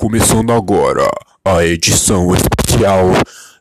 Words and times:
Começando 0.00 0.50
agora 0.50 1.06
a 1.44 1.62
edição 1.62 2.34
especial 2.34 3.08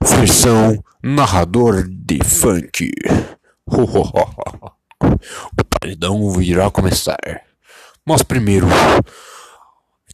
versão 0.02 0.82
narrador 1.04 1.86
de 1.86 2.24
funk. 2.24 2.90
o 3.68 5.66
paredão 5.70 6.42
irá 6.42 6.72
começar. 6.72 7.42
Mas 8.06 8.24
primeiro, 8.24 8.68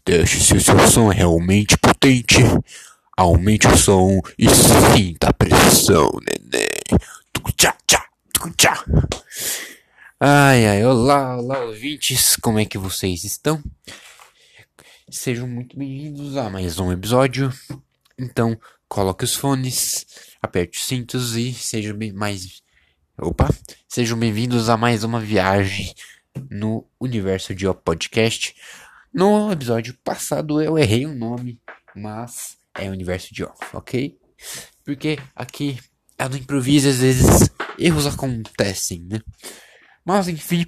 deixe 0.04 0.40
se 0.40 0.56
o 0.56 0.62
seu 0.62 0.80
som 0.88 1.12
é 1.12 1.16
realmente 1.16 1.78
potente. 1.78 2.38
Aumente 3.16 3.68
o 3.68 3.78
som 3.78 4.20
e 4.36 4.50
sinta 4.50 5.30
a 5.30 5.34
pressão, 5.34 6.10
neném. 6.26 7.00
Tchá, 7.56 7.78
tchá, 7.86 8.04
tchá. 8.58 8.84
Ai, 10.20 10.66
ai, 10.66 10.84
olá, 10.84 11.38
olá, 11.38 11.60
ouvintes, 11.60 12.36
como 12.38 12.58
é 12.58 12.66
que 12.66 12.80
vocês 12.80 13.24
estão? 13.24 13.62
Sejam 15.12 15.48
muito 15.48 15.78
bem-vindos 15.78 16.36
a 16.36 16.50
mais 16.50 16.80
um 16.80 16.92
episódio. 16.92 17.54
Então, 18.18 18.60
coloque 18.90 19.24
os 19.24 19.36
fones, 19.36 20.04
aperte 20.42 20.80
os 20.80 20.86
cintos 20.86 21.36
e 21.36 21.54
sejam 21.54 21.96
bem 21.96 22.12
mais. 22.12 22.64
Opa! 23.16 23.48
Sejam 23.88 24.18
bem-vindos 24.18 24.68
a 24.68 24.76
mais 24.76 25.04
uma 25.04 25.20
viagem 25.20 25.94
no 26.50 26.88
universo 27.00 27.54
de 27.54 27.68
O 27.68 27.76
Podcast. 27.76 28.56
No 29.14 29.52
episódio 29.52 29.94
passado 30.04 30.60
eu 30.60 30.76
errei 30.76 31.06
o 31.06 31.14
nome, 31.14 31.62
mas 31.96 32.58
é 32.74 32.90
Universo 32.90 33.32
de 33.32 33.44
O, 33.44 33.54
ok? 33.74 34.18
Porque 34.84 35.20
aqui 35.36 35.80
é 36.18 36.28
no 36.28 36.36
improviso, 36.36 36.90
às 36.90 36.98
vezes 36.98 37.52
erros 37.78 38.08
acontecem, 38.08 39.02
né? 39.02 39.22
Mas 40.04 40.28
enfim, 40.28 40.66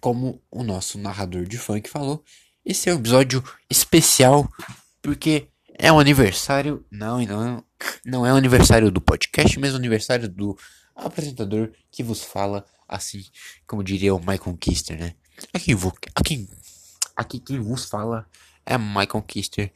como 0.00 0.42
o 0.50 0.64
nosso 0.64 0.98
narrador 0.98 1.44
de 1.44 1.58
funk 1.58 1.88
falou, 1.88 2.24
esse 2.64 2.88
é 2.88 2.94
um 2.94 2.98
episódio 2.98 3.42
especial 3.68 4.48
porque 5.02 5.48
é 5.78 5.90
um 5.90 5.98
aniversário. 5.98 6.84
Não, 6.90 7.20
não, 7.24 7.64
não 8.04 8.26
é 8.26 8.32
o 8.32 8.36
aniversário 8.36 8.90
do 8.90 9.00
podcast, 9.00 9.58
mas 9.58 9.72
o 9.72 9.76
aniversário 9.76 10.28
do 10.28 10.56
apresentador 10.94 11.72
que 11.90 12.02
vos 12.02 12.22
fala, 12.22 12.64
assim 12.86 13.24
como 13.66 13.82
diria 13.82 14.14
o 14.14 14.18
Michael 14.18 14.56
Kister, 14.58 14.98
né? 14.98 15.14
Aqui, 15.54 15.74
vou, 15.74 15.92
aqui, 16.14 16.48
aqui 17.16 17.40
quem 17.40 17.58
vos 17.58 17.86
fala 17.86 18.28
é 18.66 18.76
Michael 18.76 19.22
Kister. 19.26 19.72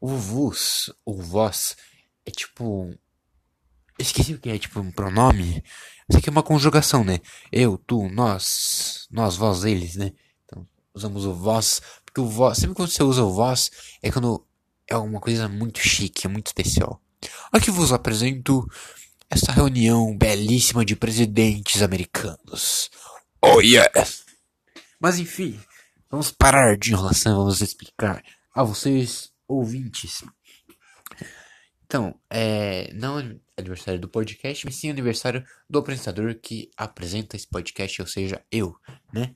O 0.00 0.08
vos, 0.08 0.92
o 1.04 1.14
vós, 1.14 1.76
é 2.24 2.30
tipo. 2.30 2.92
Esqueci 3.98 4.34
o 4.34 4.38
que 4.38 4.50
é, 4.50 4.58
tipo 4.58 4.80
um 4.80 4.90
pronome. 4.90 5.62
Isso 6.08 6.18
aqui 6.18 6.28
é 6.28 6.32
uma 6.32 6.42
conjugação, 6.42 7.02
né? 7.02 7.20
Eu, 7.50 7.78
tu, 7.78 8.08
nós, 8.10 9.06
nós, 9.10 9.36
vós, 9.36 9.64
eles, 9.64 9.96
né? 9.96 10.12
Então, 10.44 10.66
usamos 10.92 11.24
o 11.24 11.32
vós 11.32 11.80
o 12.20 12.54
sempre 12.54 12.74
quando 12.74 12.90
você 12.90 13.02
usa 13.02 13.22
o 13.22 13.32
voz, 13.32 13.70
é 14.02 14.10
quando 14.10 14.46
é 14.88 14.96
uma 14.96 15.20
coisa 15.20 15.48
muito 15.48 15.80
chique, 15.80 16.28
muito 16.28 16.46
especial. 16.46 17.00
Aqui 17.52 17.70
vos 17.70 17.92
apresento 17.92 18.66
essa 19.28 19.52
reunião 19.52 20.16
belíssima 20.16 20.84
de 20.84 20.94
presidentes 20.94 21.82
americanos. 21.82 22.90
Oh 23.42 23.60
yes! 23.60 24.24
Mas 25.00 25.18
enfim, 25.18 25.60
vamos 26.10 26.30
parar 26.30 26.76
de 26.76 26.92
enrolação, 26.92 27.36
vamos 27.36 27.60
explicar 27.60 28.22
a 28.54 28.62
vocês, 28.62 29.30
ouvintes. 29.46 30.24
Então, 31.84 32.18
é, 32.28 32.92
não 32.94 33.18
é 33.18 33.36
aniversário 33.56 34.00
do 34.00 34.08
podcast, 34.08 34.64
mas 34.64 34.74
sim 34.74 34.90
aniversário 34.90 35.44
do 35.68 35.78
apresentador 35.78 36.34
que 36.34 36.70
apresenta 36.76 37.36
esse 37.36 37.46
podcast, 37.46 38.02
ou 38.02 38.08
seja, 38.08 38.44
eu, 38.50 38.76
né? 39.12 39.34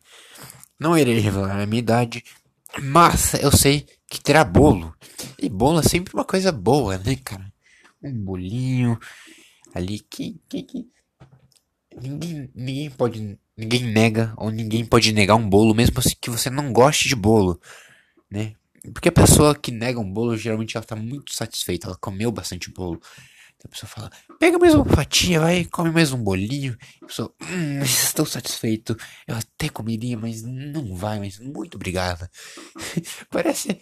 Não 0.78 0.96
irei 0.96 1.18
revelar 1.18 1.60
a 1.60 1.66
minha 1.66 1.78
idade, 1.78 2.24
mas 2.78 3.34
eu 3.34 3.50
sei 3.50 3.86
que 4.08 4.20
terá 4.20 4.44
bolo. 4.44 4.94
E 5.38 5.48
bolo 5.48 5.80
é 5.80 5.82
sempre 5.82 6.14
uma 6.14 6.24
coisa 6.24 6.52
boa, 6.52 6.98
né, 6.98 7.16
cara? 7.16 7.52
Um 8.02 8.12
bolinho 8.12 8.98
ali 9.74 10.00
que, 10.00 10.40
que, 10.48 10.62
que... 10.62 10.86
Ninguém, 12.00 12.50
ninguém 12.54 12.90
pode. 12.90 13.38
Ninguém 13.56 13.84
nega, 13.84 14.32
ou 14.36 14.50
ninguém 14.50 14.84
pode 14.86 15.12
negar 15.12 15.34
um 15.34 15.48
bolo, 15.48 15.74
mesmo 15.74 15.98
assim 15.98 16.14
que 16.18 16.30
você 16.30 16.48
não 16.48 16.72
goste 16.72 17.08
de 17.08 17.14
bolo, 17.14 17.60
né? 18.30 18.54
Porque 18.94 19.10
a 19.10 19.12
pessoa 19.12 19.54
que 19.54 19.70
nega 19.70 20.00
um 20.00 20.10
bolo, 20.10 20.36
geralmente 20.36 20.76
ela 20.76 20.86
tá 20.86 20.96
muito 20.96 21.34
satisfeita, 21.34 21.86
ela 21.86 21.96
comeu 22.00 22.32
bastante 22.32 22.70
bolo. 22.70 23.00
A 23.64 23.68
pessoa 23.68 23.90
fala, 23.90 24.10
pega 24.38 24.58
mais 24.58 24.74
uma 24.74 24.84
fatia, 24.86 25.38
vai, 25.38 25.64
come 25.64 25.90
mais 25.90 26.12
um 26.12 26.22
bolinho. 26.22 26.76
A 27.02 27.06
pessoa, 27.06 27.34
hum, 27.42 27.82
estou 27.82 28.24
satisfeito. 28.24 28.96
Eu 29.26 29.36
até 29.36 29.68
comeria, 29.68 30.16
mas 30.16 30.42
não 30.42 30.94
vai, 30.94 31.18
mas 31.18 31.38
muito 31.38 31.74
obrigada. 31.74 32.30
Parece. 33.30 33.80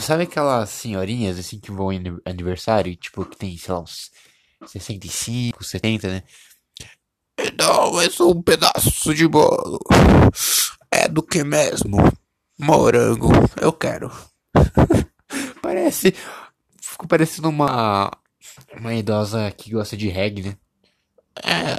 Sabe 0.00 0.24
aquelas 0.24 0.70
senhorinhas 0.70 1.38
assim 1.38 1.58
que 1.58 1.72
vão 1.72 1.92
em 1.92 2.02
aniversário, 2.24 2.94
tipo, 2.94 3.24
que 3.24 3.36
tem, 3.36 3.56
sei 3.56 3.74
lá, 3.74 3.80
uns 3.80 4.10
65, 4.66 5.64
70, 5.64 6.08
né? 6.08 6.22
Não, 7.58 8.00
é 8.00 8.08
só 8.10 8.30
um 8.30 8.42
pedaço 8.42 9.14
de 9.14 9.26
bolo. 9.26 9.80
É 10.90 11.08
do 11.08 11.22
que 11.22 11.42
mesmo? 11.42 11.96
Morango, 12.58 13.30
eu 13.60 13.72
quero. 13.72 14.10
Parece. 15.62 16.14
Ficou 16.80 17.08
parecendo 17.08 17.48
uma 17.48 18.10
uma 18.78 18.94
idosa 18.94 19.50
que 19.56 19.70
gosta 19.70 19.96
de 19.96 20.08
reggae, 20.08 20.42
né? 20.42 20.56
É. 21.42 21.76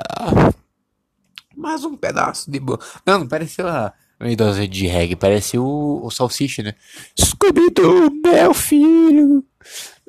Mais 1.55 1.83
um 1.83 1.95
pedaço 1.95 2.49
de 2.49 2.59
boa. 2.59 2.79
Não, 3.05 3.19
não 3.19 3.27
pareceu 3.27 3.67
a, 3.67 3.93
uma 4.19 4.29
idosa 4.31 4.67
de 4.67 4.87
reggae, 4.87 5.15
parece 5.15 5.57
o, 5.57 6.01
o 6.03 6.11
Salsicha, 6.11 6.61
né? 6.61 6.75
Scooby-Doo, 7.19 8.11
meu 8.23 8.53
filho! 8.53 9.45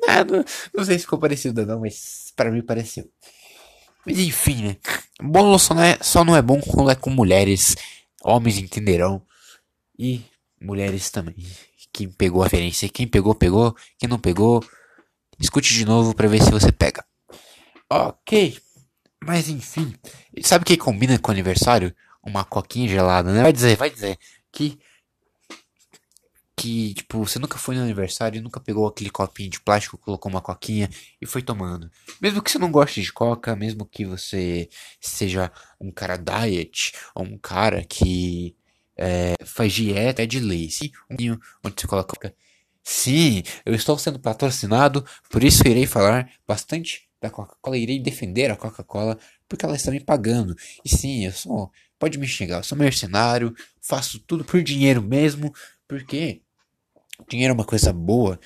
Não, 0.07 0.43
não, 0.75 0.85
sei 0.85 0.97
se 0.97 1.05
ficou 1.05 1.19
parecido 1.19 1.65
não, 1.65 1.79
mas 1.79 2.33
para 2.35 2.51
mim 2.51 2.61
pareceu. 2.61 3.09
Mas 4.05 4.19
enfim, 4.19 4.63
né? 4.63 4.77
Bolo 5.21 5.57
só 5.59 5.73
não, 5.73 5.83
é, 5.83 5.97
só 6.01 6.25
não 6.25 6.35
é 6.35 6.41
bom 6.41 6.59
quando 6.59 6.89
é 6.89 6.95
com 6.95 7.09
mulheres. 7.09 7.75
Homens 8.23 8.57
entenderão. 8.57 9.21
E 9.97 10.21
mulheres 10.59 11.09
também. 11.11 11.35
Quem 11.93 12.09
pegou 12.09 12.41
a 12.41 12.45
referência, 12.45 12.89
quem 12.89 13.07
pegou, 13.07 13.35
pegou. 13.35 13.75
Quem 13.99 14.09
não 14.09 14.17
pegou, 14.17 14.63
Escute 15.41 15.73
de 15.73 15.85
novo 15.85 16.13
para 16.13 16.27
ver 16.27 16.41
se 16.41 16.51
você 16.51 16.71
pega. 16.71 17.03
Ok. 17.89 18.59
Mas 19.25 19.49
enfim. 19.49 19.93
Sabe 20.43 20.63
o 20.63 20.65
que 20.65 20.77
combina 20.77 21.17
com 21.17 21.31
aniversário? 21.31 21.93
Uma 22.23 22.45
coquinha 22.45 22.87
gelada, 22.87 23.33
né? 23.33 23.41
Vai 23.41 23.51
dizer, 23.51 23.75
vai 23.75 23.89
dizer. 23.89 24.17
Que. 24.51 24.79
Que, 26.55 26.93
tipo, 26.93 27.25
você 27.25 27.39
nunca 27.39 27.57
foi 27.57 27.75
no 27.75 27.81
aniversário 27.81 28.37
e 28.37 28.41
nunca 28.41 28.59
pegou 28.59 28.87
aquele 28.87 29.09
copinho 29.09 29.49
de 29.49 29.59
plástico, 29.59 29.97
colocou 29.97 30.31
uma 30.31 30.41
coquinha 30.41 30.87
e 31.19 31.25
foi 31.25 31.41
tomando. 31.41 31.89
Mesmo 32.21 32.39
que 32.41 32.51
você 32.51 32.59
não 32.59 32.71
goste 32.71 33.01
de 33.01 33.11
coca, 33.11 33.55
mesmo 33.55 33.83
que 33.83 34.05
você 34.05 34.69
seja 34.99 35.51
um 35.79 35.91
cara 35.91 36.17
diet, 36.17 36.93
ou 37.15 37.25
um 37.25 37.37
cara 37.37 37.83
que 37.83 38.55
é, 38.95 39.33
faz 39.43 39.73
dieta, 39.73 40.21
é 40.21 40.27
de. 40.27 40.69
Sim, 40.69 40.91
um 41.09 41.15
onde 41.65 41.81
você 41.81 41.87
coloca 41.87 42.31
Sim, 42.83 43.43
eu 43.65 43.73
estou 43.75 43.97
sendo 43.97 44.19
patrocinado, 44.19 45.05
por 45.29 45.43
isso 45.43 45.67
irei 45.67 45.85
falar 45.85 46.29
bastante 46.47 47.07
da 47.21 47.29
Coca-Cola, 47.29 47.77
irei 47.77 47.99
defender 47.99 48.49
a 48.49 48.55
Coca-Cola, 48.55 49.17
porque 49.47 49.65
ela 49.65 49.75
está 49.75 49.91
me 49.91 49.99
pagando. 49.99 50.55
E 50.83 50.89
sim, 50.89 51.25
eu 51.25 51.31
sou, 51.31 51.71
pode 51.99 52.17
me 52.17 52.27
xingar, 52.27 52.57
eu 52.57 52.63
sou 52.63 52.77
mercenário, 52.77 53.53
faço 53.79 54.19
tudo 54.19 54.43
por 54.43 54.63
dinheiro 54.63 55.01
mesmo, 55.01 55.53
porque 55.87 56.41
dinheiro 57.29 57.51
é 57.51 57.55
uma 57.55 57.65
coisa 57.65 57.93
boa 57.93 58.39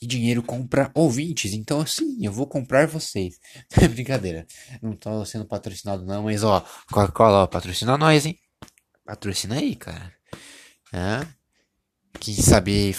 e 0.00 0.06
dinheiro 0.06 0.42
compra 0.42 0.90
ouvintes. 0.94 1.52
Então, 1.52 1.84
sim, 1.86 2.16
eu 2.24 2.32
vou 2.32 2.46
comprar 2.46 2.86
vocês. 2.86 3.38
Brincadeira, 3.90 4.46
não 4.80 4.92
estou 4.92 5.24
sendo 5.26 5.44
patrocinado 5.44 6.04
não, 6.04 6.22
mas 6.22 6.42
ó, 6.42 6.64
Coca-Cola, 6.90 7.46
patrocina 7.46 7.98
nós, 7.98 8.24
hein? 8.24 8.38
Patrocina 9.04 9.56
aí, 9.56 9.76
cara. 9.76 10.12
Ah, 10.92 11.26
quem 12.18 12.34
sabe 12.34 12.94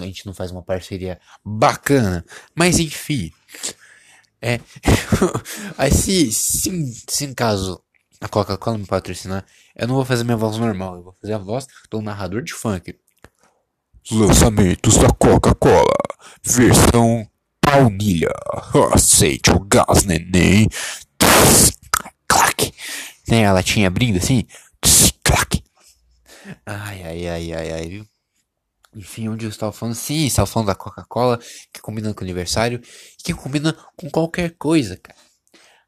a 0.00 0.04
gente 0.04 0.26
não 0.26 0.34
faz 0.34 0.50
uma 0.50 0.62
parceria 0.62 1.20
bacana. 1.44 2.24
Mas 2.54 2.78
enfim. 2.78 3.32
É. 4.40 4.60
Aí 5.76 5.90
se, 5.90 6.32
se, 6.32 6.70
se 7.08 7.24
em 7.24 7.34
caso 7.34 7.82
a 8.20 8.28
Coca-Cola 8.28 8.78
me 8.78 8.86
patrocinar, 8.86 9.44
eu 9.76 9.86
não 9.86 9.94
vou 9.94 10.04
fazer 10.04 10.24
minha 10.24 10.36
voz 10.36 10.56
normal, 10.56 10.96
eu 10.96 11.02
vou 11.04 11.16
fazer 11.20 11.34
a 11.34 11.38
voz 11.38 11.66
do 11.90 12.00
narrador 12.00 12.42
de 12.42 12.52
funk. 12.52 12.96
Lançamentos 14.10 14.96
da 14.96 15.08
Coca-Cola, 15.10 15.94
versão 16.42 17.28
baunilha. 17.64 18.32
Aceite 18.92 19.50
o 19.50 19.60
gás, 19.60 20.04
neném. 20.04 20.68
clac. 22.26 22.72
Né, 23.28 23.46
a 23.46 23.52
latinha 23.52 23.88
abrindo 23.88 24.16
assim. 24.16 24.46
clac. 25.22 25.62
Ai, 26.64 27.02
ai, 27.02 27.28
ai, 27.28 27.52
ai, 27.52 27.72
ai? 27.72 28.06
Enfim, 28.94 29.28
onde 29.28 29.44
eu 29.44 29.50
estava 29.50 29.72
falando? 29.72 29.94
Sim, 29.94 30.26
estava 30.26 30.46
falando 30.46 30.68
da 30.68 30.74
Coca-Cola, 30.74 31.38
que 31.72 31.80
combina 31.80 32.12
com 32.14 32.20
o 32.20 32.24
aniversário, 32.24 32.80
que 33.22 33.34
combina 33.34 33.72
com 33.96 34.10
qualquer 34.10 34.54
coisa, 34.56 34.96
cara. 34.96 35.18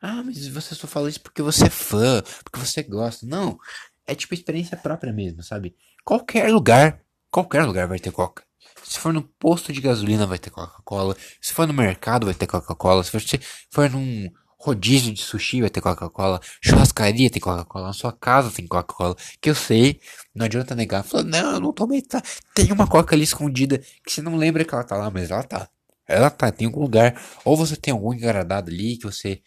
Ah, 0.03 0.23
mas 0.23 0.47
você 0.49 0.75
só 0.75 0.87
fala 0.87 1.09
isso 1.09 1.21
porque 1.21 1.43
você 1.43 1.67
é 1.67 1.71
fã, 1.71 2.23
porque 2.45 2.59
você 2.59 2.83
gosta. 2.83 3.27
Não, 3.27 3.59
é 4.07 4.15
tipo 4.15 4.35
experiência 4.35 4.77
própria 4.77 5.13
mesmo, 5.13 5.43
sabe? 5.43 5.77
Qualquer 6.05 6.51
lugar, 6.51 7.01
qualquer 7.31 7.65
lugar 7.65 7.87
vai 7.87 7.99
ter 7.99 8.11
Coca. 8.11 8.43
Se 8.83 8.99
for 8.99 9.13
no 9.13 9.23
posto 9.23 9.73
de 9.73 9.81
gasolina, 9.81 10.27
vai 10.27 10.39
ter 10.39 10.51
Coca-Cola. 10.51 11.17
Se 11.41 11.53
for 11.53 11.67
no 11.67 11.73
mercado, 11.75 12.27
vai 12.27 12.35
ter 12.35 12.47
Coca-Cola. 12.47 13.05
Se 13.05 13.13
você 13.13 13.39
for 13.71 13.89
num 13.91 14.31
rodízio 14.61 15.13
de 15.13 15.23
sushi, 15.23 15.63
vai 15.63 15.71
ter 15.71 15.81
Coca-Cola. 15.81 16.39
Churrascaria 16.61 17.31
tem 17.31 17.41
Coca-Cola. 17.41 17.87
Na 17.87 17.93
sua 17.95 18.13
casa 18.13 18.51
tem 18.51 18.67
Coca-Cola. 18.67 19.17
Que 19.41 19.49
eu 19.49 19.55
sei, 19.55 20.01
não 20.35 20.45
adianta 20.45 20.75
negar. 20.75 21.05
Não, 21.25 21.53
eu 21.55 21.61
não 21.61 21.73
tomei. 21.73 22.03
Tá. 22.03 22.23
Tem 22.55 22.71
uma 22.71 22.87
Coca 22.87 23.17
ali 23.17 23.25
escondida 23.25 23.79
que 23.79 24.13
você 24.13 24.21
não 24.21 24.37
lembra 24.37 24.65
que 24.65 24.75
ela 24.75 24.85
tá 24.85 24.97
lá, 24.97 25.11
mas 25.11 25.31
ela 25.31 25.43
tá. 25.43 25.69
Ela 26.07 26.29
tá, 26.29 26.53
tem 26.53 26.67
algum 26.67 26.81
lugar. 26.81 27.21
Ou 27.45 27.57
você 27.57 27.75
tem 27.75 27.93
algum 27.93 28.13
engaradado 28.13 28.71
ali 28.71 28.99
que 28.99 29.05
você 29.05 29.41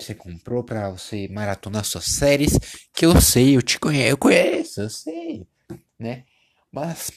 você 0.00 0.14
comprou 0.14 0.62
para 0.62 0.90
você 0.90 1.26
maratonar 1.28 1.84
suas 1.84 2.04
séries, 2.04 2.56
que 2.94 3.04
eu 3.04 3.20
sei, 3.20 3.56
eu 3.56 3.62
te 3.62 3.80
conheço, 3.80 4.10
eu 4.10 4.16
conheço, 4.16 4.80
eu 4.82 4.90
sei, 4.90 5.44
né? 5.98 6.24
Mas 6.70 7.10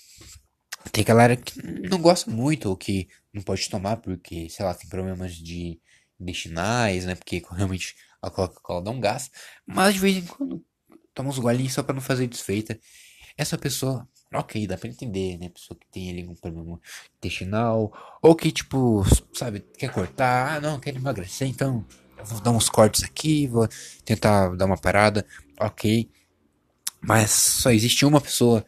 tem 0.92 1.04
galera 1.04 1.36
que 1.36 1.62
não 1.62 2.02
gosta 2.02 2.32
muito 2.32 2.70
ou 2.70 2.76
que 2.76 3.08
não 3.32 3.44
pode 3.44 3.70
tomar 3.70 3.98
porque, 3.98 4.50
sei 4.50 4.66
lá, 4.66 4.74
tem 4.74 4.90
problemas 4.90 5.36
de 5.36 5.80
intestinais, 6.22 7.06
né? 7.06 7.16
Porque 7.16 7.44
realmente 7.52 7.96
a 8.22 8.30
Coca-Cola 8.30 8.84
dá 8.84 8.92
um 8.92 9.00
gás. 9.00 9.32
Mas 9.66 9.96
de 9.96 10.00
vez 10.00 10.18
em 10.18 10.26
quando 10.26 10.64
toma 11.14 11.30
uns 11.30 11.40
golinhos 11.40 11.74
só 11.74 11.84
para 11.84 11.96
não 11.96 12.02
fazer 12.02 12.28
desfeita. 12.28 12.80
Essa 13.38 13.58
pessoa, 13.58 14.08
ok, 14.34 14.68
dá 14.68 14.78
pra 14.78 14.90
entender, 14.90 15.38
né? 15.38 15.50
Pessoa 15.50 15.78
que 15.78 15.88
tem 15.88 16.10
ali 16.10 16.28
um 16.28 16.36
problema 16.36 16.80
intestinal, 17.18 17.92
ou 18.22 18.36
que, 18.36 18.52
tipo, 18.52 19.04
sabe, 19.34 19.62
quer 19.78 19.92
cortar, 19.92 20.58
ah, 20.58 20.62
não, 20.62 20.80
quer 20.80 20.96
emagrecer, 20.96 21.48
então 21.48 21.86
vou 22.24 22.40
dar 22.42 22.52
uns 22.52 22.70
cortes 22.70 23.04
aqui, 23.04 23.48
vou 23.48 23.68
tentar 24.06 24.56
dar 24.56 24.66
uma 24.66 24.78
parada, 24.78 25.26
ok. 25.60 26.10
Mas 27.02 27.32
só 27.32 27.72
existe 27.72 28.06
uma 28.06 28.22
pessoa 28.22 28.66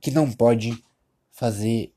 que 0.00 0.10
não 0.10 0.30
pode 0.30 0.82
fazer, 1.30 1.92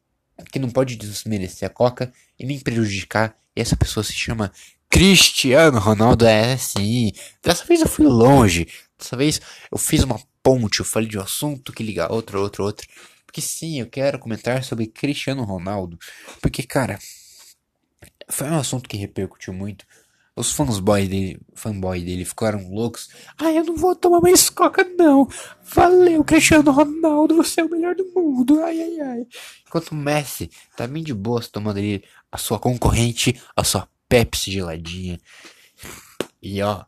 que 0.52 0.60
não 0.60 0.70
pode 0.70 0.96
desmerecer 0.96 1.68
a 1.68 1.72
Coca 1.72 2.14
e 2.38 2.46
nem 2.46 2.60
prejudicar. 2.60 3.36
E 3.56 3.62
essa 3.62 3.76
pessoa 3.76 4.04
se 4.04 4.14
chama 4.14 4.52
Cristiano 4.89 5.80
Ronaldo. 5.80 6.25
É 6.25 6.57
sim. 6.57 7.12
Dessa 7.44 7.65
vez 7.65 7.81
eu 7.81 7.88
fui 7.88 8.06
longe. 8.06 8.68
Dessa 8.97 9.15
vez 9.15 9.39
eu 9.71 9.77
fiz 9.77 10.03
uma 10.03 10.19
ponte. 10.44 10.80
Eu 10.80 10.86
falei 10.86 11.07
de 11.07 11.18
um 11.18 11.21
assunto 11.21 11.71
que 11.71 11.83
liga 11.83 12.12
outro, 12.12 12.41
outro, 12.41 12.63
outro. 12.63 12.88
Porque 13.25 13.41
sim, 13.41 13.80
eu 13.80 13.88
quero 13.88 14.19
comentar 14.19 14.63
sobre 14.63 14.88
Cristiano 14.88 15.44
Ronaldo. 15.44 15.97
Porque, 16.41 16.63
cara, 16.63 17.00
foi 18.27 18.50
um 18.50 18.57
assunto 18.57 18.89
que 18.89 18.97
repercutiu 18.97 19.53
muito 19.53 19.86
os 20.39 20.51
fanboy 20.53 21.06
dele, 21.06 21.39
fanboy 21.53 22.01
dele 22.01 22.24
ficaram 22.24 22.69
loucos. 22.69 23.09
Ah, 23.38 23.51
eu 23.51 23.65
não 23.65 23.75
vou 23.75 23.94
tomar 23.94 24.21
mais 24.21 24.50
coca, 24.50 24.86
não. 24.97 25.27
Valeu, 25.63 26.24
Cristiano 26.24 26.71
Ronaldo, 26.71 27.36
você 27.36 27.59
é 27.59 27.63
o 27.65 27.69
melhor 27.69 27.94
do 27.94 28.06
mundo. 28.15 28.63
Ai, 28.63 28.81
ai, 28.81 29.00
ai. 29.01 29.27
Enquanto 29.68 29.89
o 29.91 29.95
Messi 29.95 30.50
tá 30.77 30.88
bem 30.88 31.03
de 31.03 31.13
boa 31.13 31.41
tomando 31.41 31.77
ali 31.77 32.03
a 32.31 32.38
sua 32.38 32.57
concorrente, 32.57 33.39
a 33.53 33.65
sua 33.65 33.88
Pepsi 34.10 34.52
geladinha. 34.52 35.20
E 36.42 36.62
ó, 36.62 36.84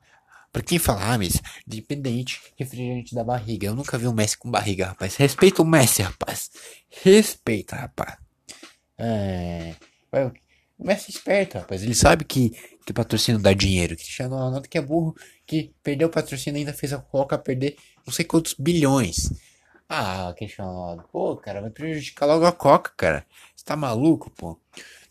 pra 0.51 0.61
quem 0.61 0.79
falar, 0.79 1.13
ah, 1.13 1.17
mas 1.17 1.41
dependente 1.65 2.41
refrigerante 2.57 3.15
da 3.15 3.23
barriga. 3.23 3.67
Eu 3.67 3.75
nunca 3.75 3.97
vi 3.97 4.07
um 4.07 4.13
Messi 4.13 4.37
com 4.37 4.51
barriga, 4.51 4.87
rapaz. 4.87 5.15
Respeita 5.15 5.61
o 5.61 5.65
Messi, 5.65 6.01
rapaz. 6.01 6.49
Respeita, 7.03 7.75
rapaz. 7.75 8.17
É. 8.97 9.75
O 10.77 10.85
Messi 10.85 11.11
é 11.11 11.13
esperto, 11.15 11.57
rapaz. 11.57 11.83
Ele 11.83 11.95
sabe 11.95 12.25
que 12.25 12.51
que 12.85 12.93
patrocínio 12.93 13.41
dá 13.41 13.53
dinheiro. 13.53 13.95
Cristiano 13.95 14.35
Ronaldo 14.35 14.67
que 14.67 14.77
é 14.77 14.81
burro, 14.81 15.15
que 15.45 15.73
perdeu 15.83 16.07
o 16.07 16.11
patrocínio 16.11 16.59
ainda 16.59 16.73
fez 16.73 16.91
a 16.93 16.99
Coca 16.99 17.37
perder 17.37 17.77
não 18.05 18.13
sei 18.13 18.25
quantos 18.25 18.53
bilhões. 18.53 19.31
Ah, 19.87 20.33
Cristiano 20.37 20.71
Ronaldo, 20.71 21.03
pô, 21.11 21.35
cara, 21.37 21.61
vai 21.61 21.69
prejudicar 21.69 22.25
logo 22.25 22.45
a 22.45 22.51
Coca, 22.51 22.91
cara. 22.97 23.25
Você 23.55 23.63
tá 23.65 23.75
maluco, 23.75 24.29
pô? 24.31 24.57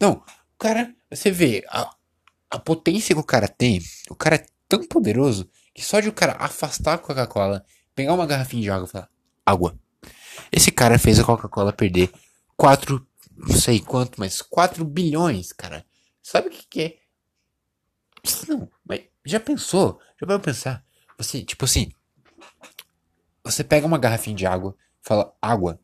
Não, 0.01 0.23
cara, 0.59 0.95
você 1.11 1.31
vê 1.31 1.65
a 2.51 2.59
potência 2.59 3.15
que 3.15 3.21
o 3.21 3.25
cara 3.25 3.47
tem, 3.47 3.81
o 4.11 4.15
cara 4.15 4.37
é 4.37 4.47
tão 4.69 4.85
poderoso 4.87 5.49
que 5.73 5.85
só 5.85 6.01
de 6.01 6.09
o 6.09 6.13
cara 6.13 6.33
afastar 6.33 6.95
a 6.95 6.99
Coca-Cola, 6.99 7.65
pegar 7.95 8.15
uma 8.15 8.27
garrafinha 8.27 8.63
de 8.63 8.71
água 8.71 8.87
e 8.87 8.91
falar, 8.91 9.09
água. 9.47 9.79
Esse 10.51 10.71
cara 10.71 10.99
fez 10.99 11.19
a 11.19 11.25
Coca-Cola 11.25 11.73
perder 11.73 12.13
4, 12.57 13.07
não 13.37 13.57
sei 13.57 13.81
quanto, 13.81 14.19
mas 14.19 14.43
4 14.43 14.85
bilhões, 14.85 15.53
cara. 15.53 15.85
Sabe 16.23 16.49
o 16.49 16.51
que, 16.51 16.67
que 16.69 16.83
é? 16.83 16.97
Não, 18.49 18.69
mas 18.85 19.03
já 19.25 19.41
pensou? 19.41 20.01
Já 20.21 20.27
vai 20.27 20.39
pensar? 20.39 20.85
Você, 21.17 21.43
tipo 21.43 21.65
assim, 21.65 21.91
você 23.45 23.63
pega 23.65 23.87
uma 23.87 23.99
garrafinha 23.99 24.37
de 24.37 24.47
água, 24.47 24.77
fala 25.01 25.35
água, 25.41 25.81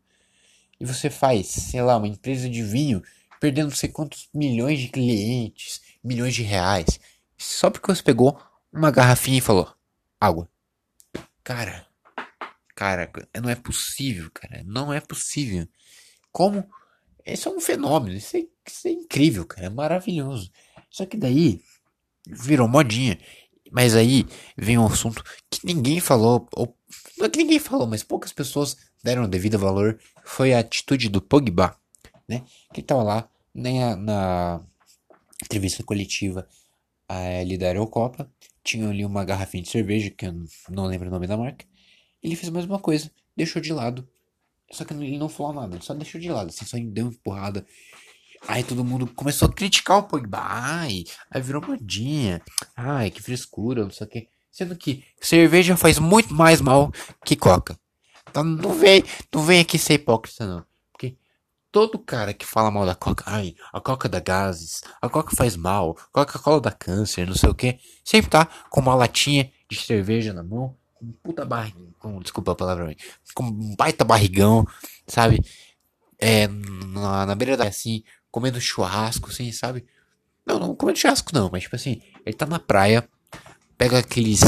e 0.79 0.85
você 0.85 1.09
faz, 1.09 1.47
sei 1.47 1.81
lá, 1.81 1.97
uma 1.97 2.09
empresa 2.09 2.49
de 2.49 2.63
vinho, 2.63 3.03
perdendo 3.41 3.71
não 3.71 3.77
sei 3.77 3.89
quantos 3.89 4.29
milhões 4.35 4.79
de 4.79 4.89
clientes, 4.89 5.81
milhões 6.07 6.35
de 6.35 6.43
reais, 6.43 7.01
só 7.37 7.69
porque 7.69 7.93
você 7.93 8.03
pegou 8.03 8.41
uma 8.73 8.91
garrafinha 8.91 9.39
e 9.39 9.43
falou 9.43 9.75
água. 10.21 10.49
Cara, 11.43 11.87
cara, 12.75 13.11
não 13.41 13.51
é 13.51 13.55
possível, 13.55 14.31
cara, 14.33 14.63
não 14.65 14.93
é 14.93 15.01
possível. 15.01 15.69
Como? 16.33 16.69
Esse 17.25 17.49
é 17.49 17.51
um 17.51 17.61
fenômeno, 17.61 18.17
isso 18.17 18.37
é, 18.37 18.47
isso 18.67 18.89
é 18.89 18.91
incrível, 18.93 19.45
cara, 19.45 19.67
é 19.67 19.71
maravilhoso. 19.71 20.51
Só 20.91 21.05
que 21.05 21.17
daí 21.17 21.61
virou 22.27 22.69
modinha. 22.69 23.19
Mas 23.73 23.97
aí 23.97 24.25
vem 24.57 24.79
um 24.79 24.87
assunto 24.87 25.25
que 25.51 25.67
ninguém 25.67 25.99
falou, 25.99 26.49
ou 26.53 26.77
não 27.19 27.27
é 27.27 27.29
que 27.29 27.39
ninguém 27.39 27.59
falou, 27.59 27.87
mas 27.87 28.05
poucas 28.05 28.33
pessoas 28.33 28.77
deram 29.03 29.29
devido 29.29 29.59
valor, 29.59 29.99
foi 30.25 30.55
a 30.55 30.61
atitude 30.61 31.09
do 31.09 31.21
Pogba, 31.21 31.77
né? 32.29 32.45
Que 32.73 32.81
tava 32.83 33.03
lá 33.03 33.29
né, 33.55 33.97
na 33.97 34.61
entrevista 35.45 35.83
coletiva 35.83 36.49
ali 37.09 37.57
da 37.57 37.69
Eurocopa, 37.69 38.31
tinha 38.65 38.89
ali 38.89 39.05
uma 39.05 39.25
garrafinha 39.25 39.63
de 39.63 39.71
cerveja, 39.71 40.11
que 40.11 40.27
eu 40.27 40.35
não 40.71 40.87
lembro 40.87 41.09
o 41.09 41.11
nome 41.11 41.27
da 41.27 41.37
marca, 41.37 41.65
ele 42.23 42.35
fez 42.35 42.49
a 42.49 42.53
mesma 42.53 42.79
coisa, 42.79 43.11
deixou 43.37 43.63
de 43.63 43.73
lado, 43.73 44.09
só 44.73 44.85
que 44.85 44.93
ele 44.93 45.19
não 45.19 45.29
falou 45.29 45.53
nada, 45.53 45.77
ele 45.77 45.85
só 45.85 45.95
deixou 45.95 46.21
de 46.21 46.29
lado, 46.29 46.49
assim, 46.49 46.65
só 46.65 46.77
deu 46.79 47.05
uma 47.05 47.13
empurrada 47.13 47.65
Aí 48.49 48.63
todo 48.63 48.85
mundo 48.85 49.07
começou 49.07 49.49
a 49.49 49.53
criticar 49.53 49.99
o 49.99 50.03
Pogba. 50.05 50.39
Ai, 50.41 51.05
aí 51.31 51.43
virou 51.43 51.63
modinha. 51.67 52.41
Ai, 52.77 53.11
que 53.11 53.23
frescura, 53.23 53.83
não 53.83 53.91
sei 53.91 54.07
o 54.07 54.11
que. 54.11 54.29
Sendo 54.51 54.77
que 54.77 55.05
cerveja 55.21 55.77
faz 55.77 55.99
muito 55.99 56.33
mais 56.33 56.61
mal 56.61 56.93
que 57.25 57.37
coca. 57.37 57.79
Então 58.29 58.45
não 58.45 58.73
vem, 58.73 59.05
não 59.35 59.43
vem 59.43 59.61
aqui 59.61 59.79
ser 59.79 59.95
hipócrita 59.95 60.47
não. 60.47 60.65
Todo 61.77 61.99
cara 61.99 62.33
que 62.33 62.47
fala 62.47 62.71
mal 62.71 62.87
da 62.87 62.95
coca, 62.95 63.23
ai, 63.27 63.55
a 63.71 63.79
coca 63.79 64.09
dá 64.09 64.19
gases, 64.19 64.83
a 64.99 65.11
coca 65.11 65.37
faz 65.37 65.57
mal, 65.57 65.95
Coca-Cola 66.11 66.59
dá 66.59 66.73
câncer, 66.73 67.27
não 67.27 67.35
sei 67.35 67.51
o 67.51 67.55
que, 67.55 67.79
sempre 68.03 68.31
tá 68.31 68.49
com 68.71 68.81
uma 68.81 68.95
latinha 68.95 69.53
de 69.69 69.77
cerveja 69.79 70.33
na 70.33 70.43
mão, 70.43 70.75
com 70.95 71.13
puta 71.23 71.45
barriga, 71.45 71.79
com, 71.99 72.19
desculpa 72.21 72.53
a 72.53 72.55
palavra, 72.55 72.97
com 73.35 73.45
um 73.45 73.77
baita 73.77 74.07
barrigão, 74.07 74.67
sabe? 75.07 75.45
É, 76.19 76.49
na, 76.49 77.27
na 77.27 77.35
beira 77.35 77.59
da 77.59 77.65
assim, 77.65 78.03
comendo 78.31 78.59
churrasco, 78.59 79.29
assim, 79.29 79.53
sabe? 79.53 79.85
Não, 80.47 80.59
não 80.59 80.75
comendo 80.75 80.99
churrasco 80.99 81.31
não, 81.35 81.51
mas 81.53 81.65
tipo 81.65 81.77
assim, 81.77 82.01
ele 82.25 82.35
tá 82.35 82.47
na 82.47 82.59
praia, 82.59 83.07
pega 83.77 83.99
aqueles. 83.99 84.41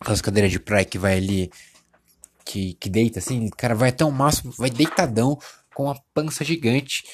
aquelas 0.00 0.20
cadeiras 0.20 0.50
de 0.50 0.58
praia 0.58 0.84
que 0.84 0.98
vai 0.98 1.16
ali. 1.16 1.48
Que, 2.44 2.74
que 2.74 2.90
deita 2.90 3.20
assim, 3.20 3.46
o 3.46 3.50
cara 3.50 3.74
vai 3.74 3.88
até 3.88 4.04
o 4.04 4.12
máximo, 4.12 4.52
vai 4.58 4.68
deitadão, 4.68 5.38
com 5.74 5.90
a 5.90 5.96
pança 6.14 6.44
gigante, 6.44 7.04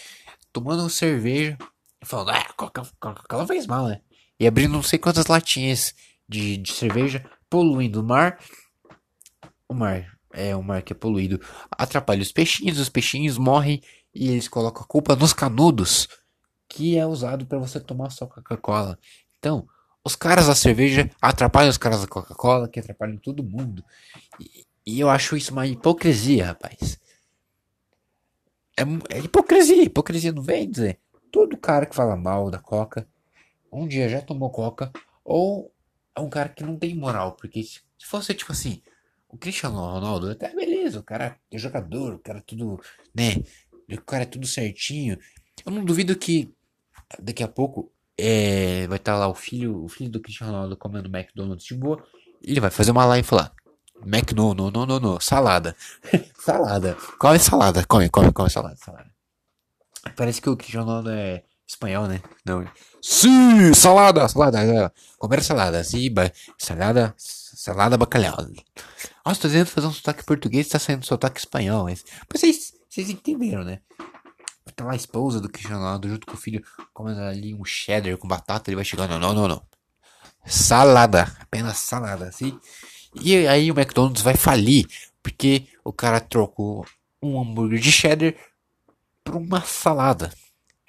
tomando 0.52 0.88
cerveja, 0.88 1.56
e 2.02 2.06
falando, 2.06 2.30
ah, 2.30 2.52
Coca-Cola 2.56 3.46
faz 3.46 3.66
mal, 3.66 3.88
né? 3.88 4.00
E 4.38 4.46
abrindo 4.46 4.72
não 4.72 4.82
sei 4.82 4.98
quantas 4.98 5.26
latinhas 5.26 5.94
de, 6.28 6.56
de 6.56 6.72
cerveja, 6.72 7.24
poluindo 7.48 8.00
o 8.00 8.04
mar. 8.04 8.38
O 9.68 9.74
mar, 9.74 10.18
é 10.32 10.54
o 10.54 10.62
mar 10.62 10.82
que 10.82 10.92
é 10.92 10.96
poluído, 10.96 11.40
atrapalha 11.70 12.22
os 12.22 12.32
peixinhos, 12.32 12.78
os 12.78 12.88
peixinhos 12.88 13.38
morrem 13.38 13.82
e 14.14 14.30
eles 14.30 14.48
colocam 14.48 14.82
a 14.82 14.86
culpa 14.86 15.14
nos 15.14 15.32
canudos 15.32 16.08
que 16.70 16.96
é 16.96 17.04
usado 17.04 17.44
para 17.44 17.58
você 17.58 17.80
tomar 17.80 18.10
só 18.10 18.26
Coca-Cola. 18.26 18.96
Então, 19.38 19.66
os 20.04 20.14
caras 20.14 20.46
da 20.46 20.54
cerveja 20.54 21.10
atrapalham 21.20 21.68
os 21.68 21.76
caras 21.76 22.00
da 22.00 22.06
Coca-Cola, 22.06 22.68
que 22.68 22.78
atrapalham 22.78 23.16
todo 23.18 23.42
mundo. 23.42 23.84
E, 24.38 24.64
e, 24.86 25.00
eu 25.00 25.10
acho 25.10 25.36
isso 25.36 25.52
uma 25.52 25.66
hipocrisia, 25.66 26.46
rapaz. 26.46 26.98
É, 28.80 29.16
é, 29.16 29.20
hipocrisia, 29.20 29.82
hipocrisia 29.82 30.32
não 30.32 30.42
vem 30.42 30.70
dizer. 30.70 30.98
Todo 31.30 31.56
cara 31.58 31.84
que 31.84 31.94
fala 31.94 32.16
mal 32.16 32.50
da 32.50 32.58
Coca, 32.58 33.06
um 33.70 33.86
dia 33.86 34.08
já 34.08 34.22
tomou 34.22 34.50
Coca, 34.50 34.90
ou 35.22 35.72
é 36.16 36.20
um 36.20 36.30
cara 36.30 36.48
que 36.48 36.64
não 36.64 36.76
tem 36.76 36.94
moral, 36.94 37.32
porque 37.32 37.62
se 37.62 37.80
fosse 38.00 38.32
tipo 38.34 38.52
assim, 38.52 38.80
o 39.28 39.36
Cristiano 39.36 39.76
Ronaldo, 39.76 40.30
até 40.30 40.54
beleza, 40.54 40.98
o 40.98 41.02
cara 41.02 41.38
é 41.50 41.58
jogador, 41.58 42.14
o 42.14 42.18
cara 42.18 42.38
é 42.38 42.42
tudo, 42.42 42.80
né, 43.14 43.42
o 43.92 44.00
cara 44.02 44.22
é 44.22 44.26
tudo 44.26 44.46
certinho. 44.46 45.18
Eu 45.64 45.70
não 45.70 45.84
duvido 45.84 46.16
que 46.16 46.52
daqui 47.18 47.42
a 47.42 47.48
pouco 47.48 47.92
é, 48.18 48.86
vai 48.86 48.96
estar 48.96 49.12
tá 49.12 49.18
lá 49.18 49.28
o 49.28 49.34
filho, 49.34 49.84
o 49.84 49.88
filho 49.88 50.10
do 50.10 50.20
Cristiano 50.20 50.52
Ronaldo 50.52 50.76
comendo 50.76 51.14
McDonald's 51.14 51.64
de 51.64 51.74
boa. 51.74 52.02
Ele 52.42 52.60
vai 52.60 52.70
fazer 52.70 52.90
uma 52.90 53.04
live 53.04 53.28
e 54.04 54.04
falar: 54.04 54.16
McDonald's, 54.16 54.72
não, 54.72 54.86
não, 54.86 55.00
não, 55.00 55.20
salada. 55.20 55.76
salada. 56.38 56.96
Come 57.18 57.38
salada, 57.38 57.84
come, 57.86 58.08
come, 58.08 58.32
come 58.32 58.50
salada, 58.50 58.76
salada. 58.76 59.10
Parece 60.16 60.40
que 60.40 60.48
o 60.48 60.56
Cristiano 60.56 60.86
Ronaldo 60.86 61.10
é 61.10 61.44
espanhol, 61.66 62.06
né? 62.06 62.20
Não. 62.44 62.66
Sim, 63.02 63.72
salada, 63.74 64.26
salada. 64.28 64.58
Salada, 64.58 64.94
comer 65.18 65.42
salada, 65.42 65.84
sim, 65.84 66.12
ba- 66.12 66.32
salada, 66.58 67.14
salada 67.16 67.96
bacalhau. 67.96 68.36
Nossa, 69.24 69.42
tô 69.42 69.48
tentando 69.48 69.66
fazer 69.66 69.86
um 69.86 69.92
sotaque 69.92 70.24
português, 70.24 70.68
tá 70.68 70.78
saindo 70.78 71.04
sotaque 71.06 71.38
espanhol, 71.38 71.84
mas 71.84 72.04
vocês, 72.32 72.72
vocês 72.88 73.10
entenderam, 73.10 73.64
né? 73.64 73.80
Tá 74.74 74.84
lá 74.84 74.92
a 74.92 74.96
esposa 74.96 75.40
do 75.40 75.48
Cristiano 75.48 75.80
Ronaldo 75.82 76.08
junto 76.08 76.26
com 76.26 76.34
o 76.34 76.38
filho, 76.38 76.64
comendo 76.94 77.20
ali 77.20 77.54
um 77.54 77.64
cheddar 77.64 78.16
com 78.16 78.26
batata, 78.26 78.70
ele 78.70 78.76
vai 78.76 78.84
chegando, 78.84 79.18
não, 79.18 79.34
não, 79.34 79.46
não. 79.48 79.62
Salada, 80.46 81.30
apenas 81.40 81.76
salada, 81.78 82.26
assim. 82.28 82.58
E 83.14 83.46
aí 83.46 83.70
o 83.70 83.78
McDonald's 83.78 84.22
vai 84.22 84.36
falir, 84.36 84.86
porque 85.22 85.66
o 85.84 85.92
cara 85.92 86.20
trocou 86.20 86.86
um 87.22 87.40
hambúrguer 87.40 87.80
de 87.80 87.90
cheddar 87.90 88.34
por 89.24 89.36
uma 89.36 89.60
salada. 89.62 90.32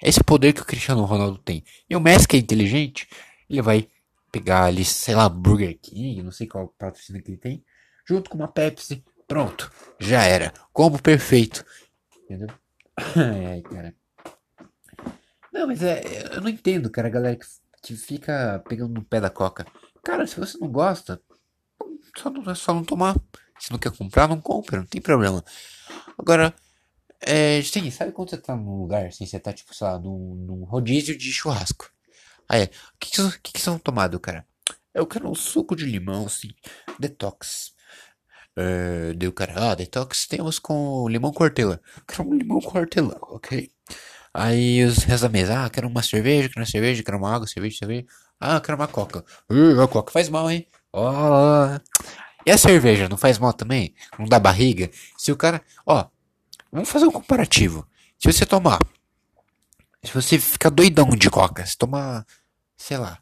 Esse 0.00 0.22
poder 0.22 0.52
que 0.52 0.62
o 0.62 0.64
Cristiano 0.64 1.04
Ronaldo 1.04 1.38
tem. 1.38 1.64
E 1.88 1.94
o 1.94 2.00
Messi, 2.00 2.26
que 2.26 2.36
é 2.36 2.40
inteligente, 2.40 3.08
ele 3.48 3.62
vai 3.62 3.88
pegar 4.32 4.64
ali, 4.64 4.84
sei 4.84 5.14
lá, 5.14 5.28
Burger 5.28 5.78
King, 5.80 6.22
não 6.22 6.32
sei 6.32 6.46
qual 6.46 6.68
patrocínio 6.78 7.22
que 7.22 7.30
ele 7.30 7.38
tem, 7.38 7.64
junto 8.04 8.30
com 8.30 8.36
uma 8.36 8.48
Pepsi. 8.48 9.04
Pronto, 9.28 9.70
já 10.00 10.24
era. 10.24 10.52
Combo 10.72 11.00
perfeito. 11.00 11.64
Entendeu? 12.24 12.48
Ai, 13.16 13.62
cara. 13.62 13.94
Não, 15.52 15.66
mas 15.66 15.82
é, 15.82 16.02
eu 16.34 16.40
não 16.40 16.48
entendo, 16.48 16.90
cara, 16.90 17.08
a 17.08 17.10
galera 17.10 17.36
que, 17.36 17.46
que 17.82 17.94
fica 17.94 18.62
pegando 18.68 18.94
no 18.94 19.04
pé 19.04 19.20
da 19.20 19.30
coca. 19.30 19.66
Cara, 20.02 20.26
se 20.26 20.40
você 20.40 20.58
não 20.58 20.68
gosta, 20.68 21.20
só 22.16 22.30
não, 22.30 22.50
é 22.50 22.54
só 22.54 22.74
não 22.74 22.84
tomar. 22.84 23.16
Se 23.58 23.70
não 23.70 23.78
quer 23.78 23.92
comprar, 23.96 24.28
não 24.28 24.40
compra, 24.40 24.78
não 24.78 24.86
tem 24.86 25.00
problema. 25.00 25.44
Agora, 26.18 26.54
é, 27.20 27.62
sim, 27.62 27.90
sabe 27.90 28.12
quando 28.12 28.30
você 28.30 28.38
tá 28.38 28.56
num 28.56 28.80
lugar, 28.82 29.06
assim, 29.06 29.26
você 29.26 29.40
tá, 29.40 29.52
tipo, 29.52 29.74
sei 29.74 29.86
lá, 29.86 29.98
num, 29.98 30.34
num 30.36 30.64
rodízio 30.64 31.16
de 31.18 31.32
churrasco. 31.32 31.90
Aí, 32.48 32.64
o 32.64 32.68
que 33.00 33.10
que, 33.12 33.16
vocês- 33.18 33.36
que 33.42 33.52
que 33.54 33.60
são 33.60 33.78
tomado, 33.78 34.20
cara? 34.20 34.46
Eu 34.94 35.06
quero 35.06 35.30
um 35.30 35.34
suco 35.36 35.76
de 35.76 35.84
limão, 35.86 36.26
assim, 36.26 36.50
detox. 37.00 37.74
É, 38.56 39.12
deu 39.14 39.32
cara, 39.32 39.72
ah, 39.72 39.74
detox 39.74 40.26
temos 40.26 40.58
com 40.58 41.08
limão. 41.08 41.32
Eu 41.38 41.80
Quero 42.06 42.28
um 42.28 42.34
limão 42.34 42.60
com 42.60 42.78
hortelã, 42.78 43.16
ok? 43.22 43.70
Aí 44.34 44.84
os 44.84 44.98
restos 44.98 45.22
da 45.22 45.28
mesa, 45.30 45.64
ah, 45.66 45.70
quero 45.70 45.88
uma 45.88 46.02
cerveja, 46.02 46.48
quero 46.48 46.60
uma 46.60 46.66
cerveja, 46.66 47.02
quero 47.04 47.18
uma 47.18 47.34
água, 47.34 47.46
cerveja, 47.48 47.78
cerveja. 47.78 48.06
Ah, 48.40 48.60
quero 48.60 48.76
uma 48.78 48.88
coca. 48.88 49.24
Uh, 49.50 49.80
a 49.82 49.88
coca 49.88 50.12
faz 50.12 50.28
mal, 50.28 50.50
hein? 50.50 50.66
Ó. 50.92 51.78
E 52.44 52.50
a 52.50 52.58
cerveja, 52.58 53.08
não 53.08 53.16
faz 53.16 53.38
mal 53.38 53.52
também? 53.52 53.94
Não 54.18 54.26
dá 54.26 54.38
barriga? 54.38 54.90
Se 55.16 55.30
o 55.30 55.36
cara, 55.36 55.62
ó, 55.86 56.06
vamos 56.70 56.88
fazer 56.88 57.06
um 57.06 57.12
comparativo. 57.12 57.86
Se 58.18 58.32
você 58.32 58.44
tomar, 58.44 58.78
se 60.04 60.12
você 60.12 60.38
ficar 60.38 60.70
doidão 60.70 61.08
de 61.10 61.30
coca, 61.30 61.64
se 61.64 61.76
tomar, 61.76 62.26
sei 62.76 62.98
lá, 62.98 63.18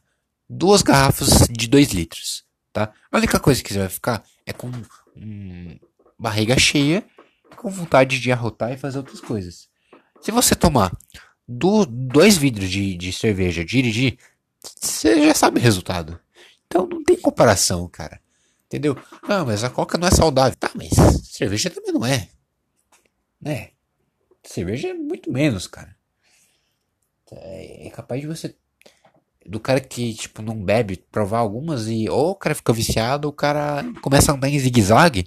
duas 0.48 0.82
garrafas 0.82 1.46
de 1.50 1.68
2 1.68 1.92
litros, 1.92 2.44
tá? 2.72 2.92
A 3.12 3.18
única 3.18 3.38
coisa 3.38 3.62
que 3.62 3.72
você 3.72 3.78
vai 3.78 3.88
ficar 3.88 4.22
é 4.46 4.52
com 4.52 4.70
hum, 5.16 5.78
barriga 6.18 6.58
cheia, 6.58 7.04
com 7.56 7.70
vontade 7.70 8.18
de 8.18 8.32
arrotar 8.32 8.72
e 8.72 8.78
fazer 8.78 8.98
outras 8.98 9.20
coisas. 9.20 9.68
Se 10.20 10.30
você 10.30 10.54
tomar 10.54 10.92
do, 11.46 11.84
dois 11.86 12.36
vidros 12.36 12.70
de, 12.70 12.96
de 12.96 13.12
cerveja, 13.12 13.64
dirigir, 13.64 14.18
você 14.62 15.26
já 15.26 15.34
sabe 15.34 15.58
o 15.58 15.62
resultado. 15.62 16.18
Então 16.70 16.86
não 16.86 17.02
tem 17.02 17.16
comparação, 17.16 17.88
cara. 17.88 18.20
Entendeu? 18.66 18.96
Ah, 19.24 19.44
mas 19.44 19.64
a 19.64 19.70
coca 19.70 19.98
não 19.98 20.06
é 20.06 20.10
saudável. 20.12 20.56
Tá, 20.56 20.70
mas 20.76 20.90
cerveja 21.24 21.68
também 21.68 21.92
não 21.92 22.06
é. 22.06 22.28
Né? 23.40 23.70
Cerveja 24.44 24.88
é 24.88 24.94
muito 24.94 25.32
menos, 25.32 25.66
cara. 25.66 25.96
É 27.32 27.88
é 27.88 27.90
capaz 27.90 28.20
de 28.20 28.28
você. 28.28 28.54
Do 29.44 29.58
cara 29.58 29.80
que, 29.80 30.14
tipo, 30.14 30.42
não 30.42 30.62
bebe, 30.62 31.04
provar 31.10 31.38
algumas 31.38 31.88
e 31.88 32.08
ou 32.08 32.30
o 32.30 32.34
cara 32.36 32.54
fica 32.54 32.72
viciado, 32.72 33.26
ou 33.26 33.32
o 33.32 33.36
cara 33.36 33.82
começa 34.00 34.30
a 34.30 34.34
andar 34.36 34.48
em 34.48 34.58
zigue-zague. 34.58 35.26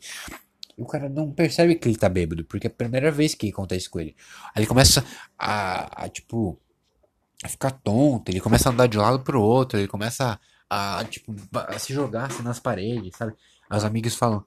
E 0.78 0.82
o 0.82 0.86
cara 0.86 1.10
não 1.10 1.32
percebe 1.32 1.76
que 1.76 1.90
ele 1.90 1.98
tá 1.98 2.08
bêbado, 2.08 2.46
porque 2.46 2.68
é 2.68 2.70
a 2.70 2.74
primeira 2.74 3.12
vez 3.12 3.36
que 3.36 3.50
acontece 3.50 3.90
com 3.90 4.00
ele. 4.00 4.16
Aí 4.56 4.62
ele 4.62 4.68
começa 4.68 5.04
a, 5.38 6.06
a, 6.06 6.10
tipo, 6.10 6.58
a 7.44 7.50
ficar 7.50 7.72
tonto, 7.72 8.30
ele 8.30 8.40
começa 8.40 8.70
a 8.70 8.72
andar 8.72 8.88
de 8.88 8.98
um 8.98 9.02
lado 9.02 9.20
pro 9.24 9.42
outro, 9.42 9.78
ele 9.80 9.88
começa 9.88 10.34
a, 10.34 10.40
a, 11.00 11.04
tipo, 11.06 11.36
a 11.54 11.78
se 11.80 11.94
jogar 11.94 12.26
assim 12.26 12.44
nas 12.44 12.60
paredes, 12.60 13.16
sabe? 13.18 13.34
Aí 13.70 13.78
Os 13.78 13.84
amigos 13.86 14.16
falam, 14.16 14.44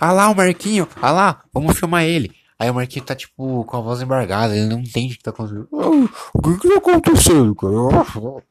ah 0.00 0.12
lá 0.12 0.28
o 0.30 0.34
Marquinho, 0.36 0.88
ah 1.00 1.10
lá, 1.10 1.42
vamos 1.52 1.78
filmar 1.78 2.04
ele. 2.04 2.34
Aí 2.58 2.68
o 2.70 2.74
Marquinho 2.74 3.04
tá, 3.04 3.14
tipo, 3.14 3.64
com 3.64 3.76
a 3.76 3.80
voz 3.80 4.02
embargada, 4.02 4.54
ele 4.54 4.66
não 4.66 4.80
entende 4.80 5.14
o 5.14 5.16
que 5.16 5.22
tá 5.22 5.30
acontecendo. 5.30 5.68
Ah, 5.72 5.88
o 6.34 6.42
que 6.42 6.58
que 6.60 6.68
tá 6.68 6.76
acontecendo, 6.78 7.54
cara? 7.54 8.46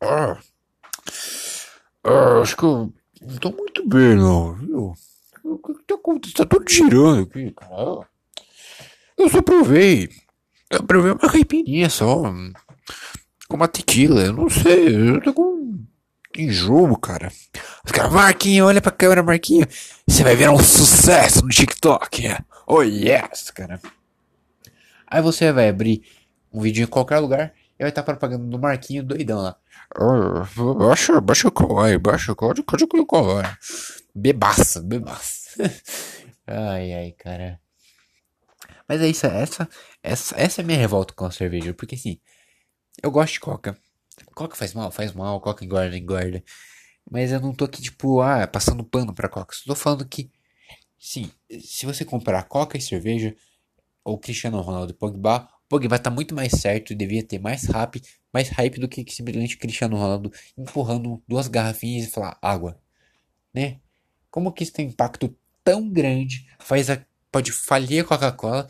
Ah, 0.00 0.38
Ah, 2.04 2.40
acho 2.42 2.56
que 2.56 2.64
eu 2.64 2.92
não 3.22 3.36
tô 3.38 3.50
muito 3.52 3.88
bem, 3.88 4.16
não, 4.16 4.54
viu? 4.54 4.94
O 5.44 5.58
que 5.58 5.74
que 5.74 5.84
tá 5.86 5.94
acontecendo? 5.94 6.36
Tá 6.36 6.44
tudo 6.46 6.70
girando 6.70 7.22
aqui, 7.22 7.50
cara. 7.52 8.06
eu 9.16 9.28
só 9.28 9.40
provei. 9.40 10.08
Eu 10.70 10.82
provei 10.82 11.12
uma 11.12 11.30
caipirinha 11.30 11.88
só. 11.88 12.22
Com 13.48 13.56
uma 13.56 13.68
tequila, 13.68 14.22
eu 14.22 14.32
não 14.32 14.48
sei, 14.48 15.10
eu 15.10 15.20
tô 15.20 15.32
com 15.34 15.84
enjoo, 16.36 16.96
cara. 16.96 17.30
Os 17.84 17.92
caras, 17.92 18.12
Marquinho, 18.12 18.66
olha 18.66 18.80
pra 18.80 18.90
câmera, 18.90 19.22
Marquinho. 19.22 19.66
Você 20.06 20.24
vai 20.24 20.34
virar 20.34 20.52
um 20.52 20.62
sucesso 20.62 21.42
no 21.42 21.48
TikTok. 21.48 22.36
Oh 22.66 22.82
yes, 22.82 23.50
cara. 23.50 23.80
Aí 25.06 25.22
você 25.22 25.52
vai 25.52 25.68
abrir 25.68 26.02
um 26.52 26.60
vídeo 26.60 26.84
em 26.84 26.86
qualquer 26.86 27.18
lugar 27.18 27.52
e 27.78 27.82
vai 27.82 27.90
estar 27.90 28.02
propagando 28.02 28.46
do 28.46 28.58
Marquinho 28.58 29.04
doidão 29.04 29.40
lá. 29.40 29.56
Ah, 29.94 30.46
baixa, 30.74 31.20
baixa 31.20 31.48
o 31.48 31.52
kawaii, 31.52 31.98
baixa 31.98 32.32
o 32.32 32.36
kawaii, 32.36 32.62
cadê 32.62 32.84
o 32.84 33.06
kawaii? 33.06 33.46
Bebaça, 34.14 34.80
bebaça. 34.80 35.50
ai, 36.46 36.92
ai, 36.92 37.12
cara. 37.12 37.60
Mas 38.88 39.00
é 39.00 39.08
isso, 39.08 39.26
essa, 39.26 39.68
essa, 40.02 40.34
essa 40.36 40.60
é 40.60 40.62
a 40.62 40.66
minha 40.66 40.78
revolta 40.78 41.14
com 41.14 41.24
a 41.24 41.30
cerveja, 41.30 41.72
porque 41.72 41.94
assim, 41.94 42.18
eu 43.02 43.10
gosto 43.10 43.34
de 43.34 43.40
coca. 43.40 43.76
Coca 44.34 44.56
faz 44.56 44.74
mal, 44.74 44.90
faz 44.90 45.12
mal, 45.12 45.40
coca 45.40 45.64
engorda, 45.64 45.96
engorda. 45.96 46.42
Mas 47.10 47.32
eu 47.32 47.40
não 47.40 47.54
tô 47.54 47.64
aqui, 47.64 47.82
tipo, 47.82 48.20
ah, 48.20 48.46
passando 48.46 48.84
pano 48.84 49.14
pra 49.14 49.28
coca. 49.28 49.54
Só 49.54 49.64
tô 49.66 49.74
falando 49.74 50.06
que, 50.06 50.30
sim, 50.98 51.30
se 51.60 51.86
você 51.86 52.04
comprar 52.04 52.44
coca 52.44 52.78
e 52.78 52.80
cerveja, 52.80 53.36
ou 54.04 54.18
Cristiano 54.18 54.60
Ronaldo 54.60 54.92
e 54.92 54.94
Pogba, 54.94 55.48
Pogba 55.68 55.98
tá 55.98 56.10
muito 56.10 56.34
mais 56.34 56.52
certo 56.52 56.92
e 56.92 56.96
devia 56.96 57.22
ter 57.22 57.38
mais 57.38 57.64
hype, 57.64 58.02
mais 58.32 58.48
hype 58.50 58.78
do 58.78 58.88
que 58.88 59.04
simplesmente 59.10 59.56
Cristiano 59.56 59.96
Ronaldo 59.96 60.30
empurrando 60.56 61.22
duas 61.26 61.48
garrafinhas 61.48 62.06
e 62.06 62.10
falar 62.10 62.38
água, 62.40 62.78
né? 63.52 63.80
Como 64.30 64.52
que 64.52 64.62
isso 64.62 64.72
tem 64.72 64.88
impacto 64.88 65.34
tão 65.62 65.88
grande, 65.88 66.46
faz 66.58 66.90
a, 66.90 67.04
pode 67.32 67.50
falir 67.52 68.04
a 68.04 68.04
Coca-Cola 68.04 68.68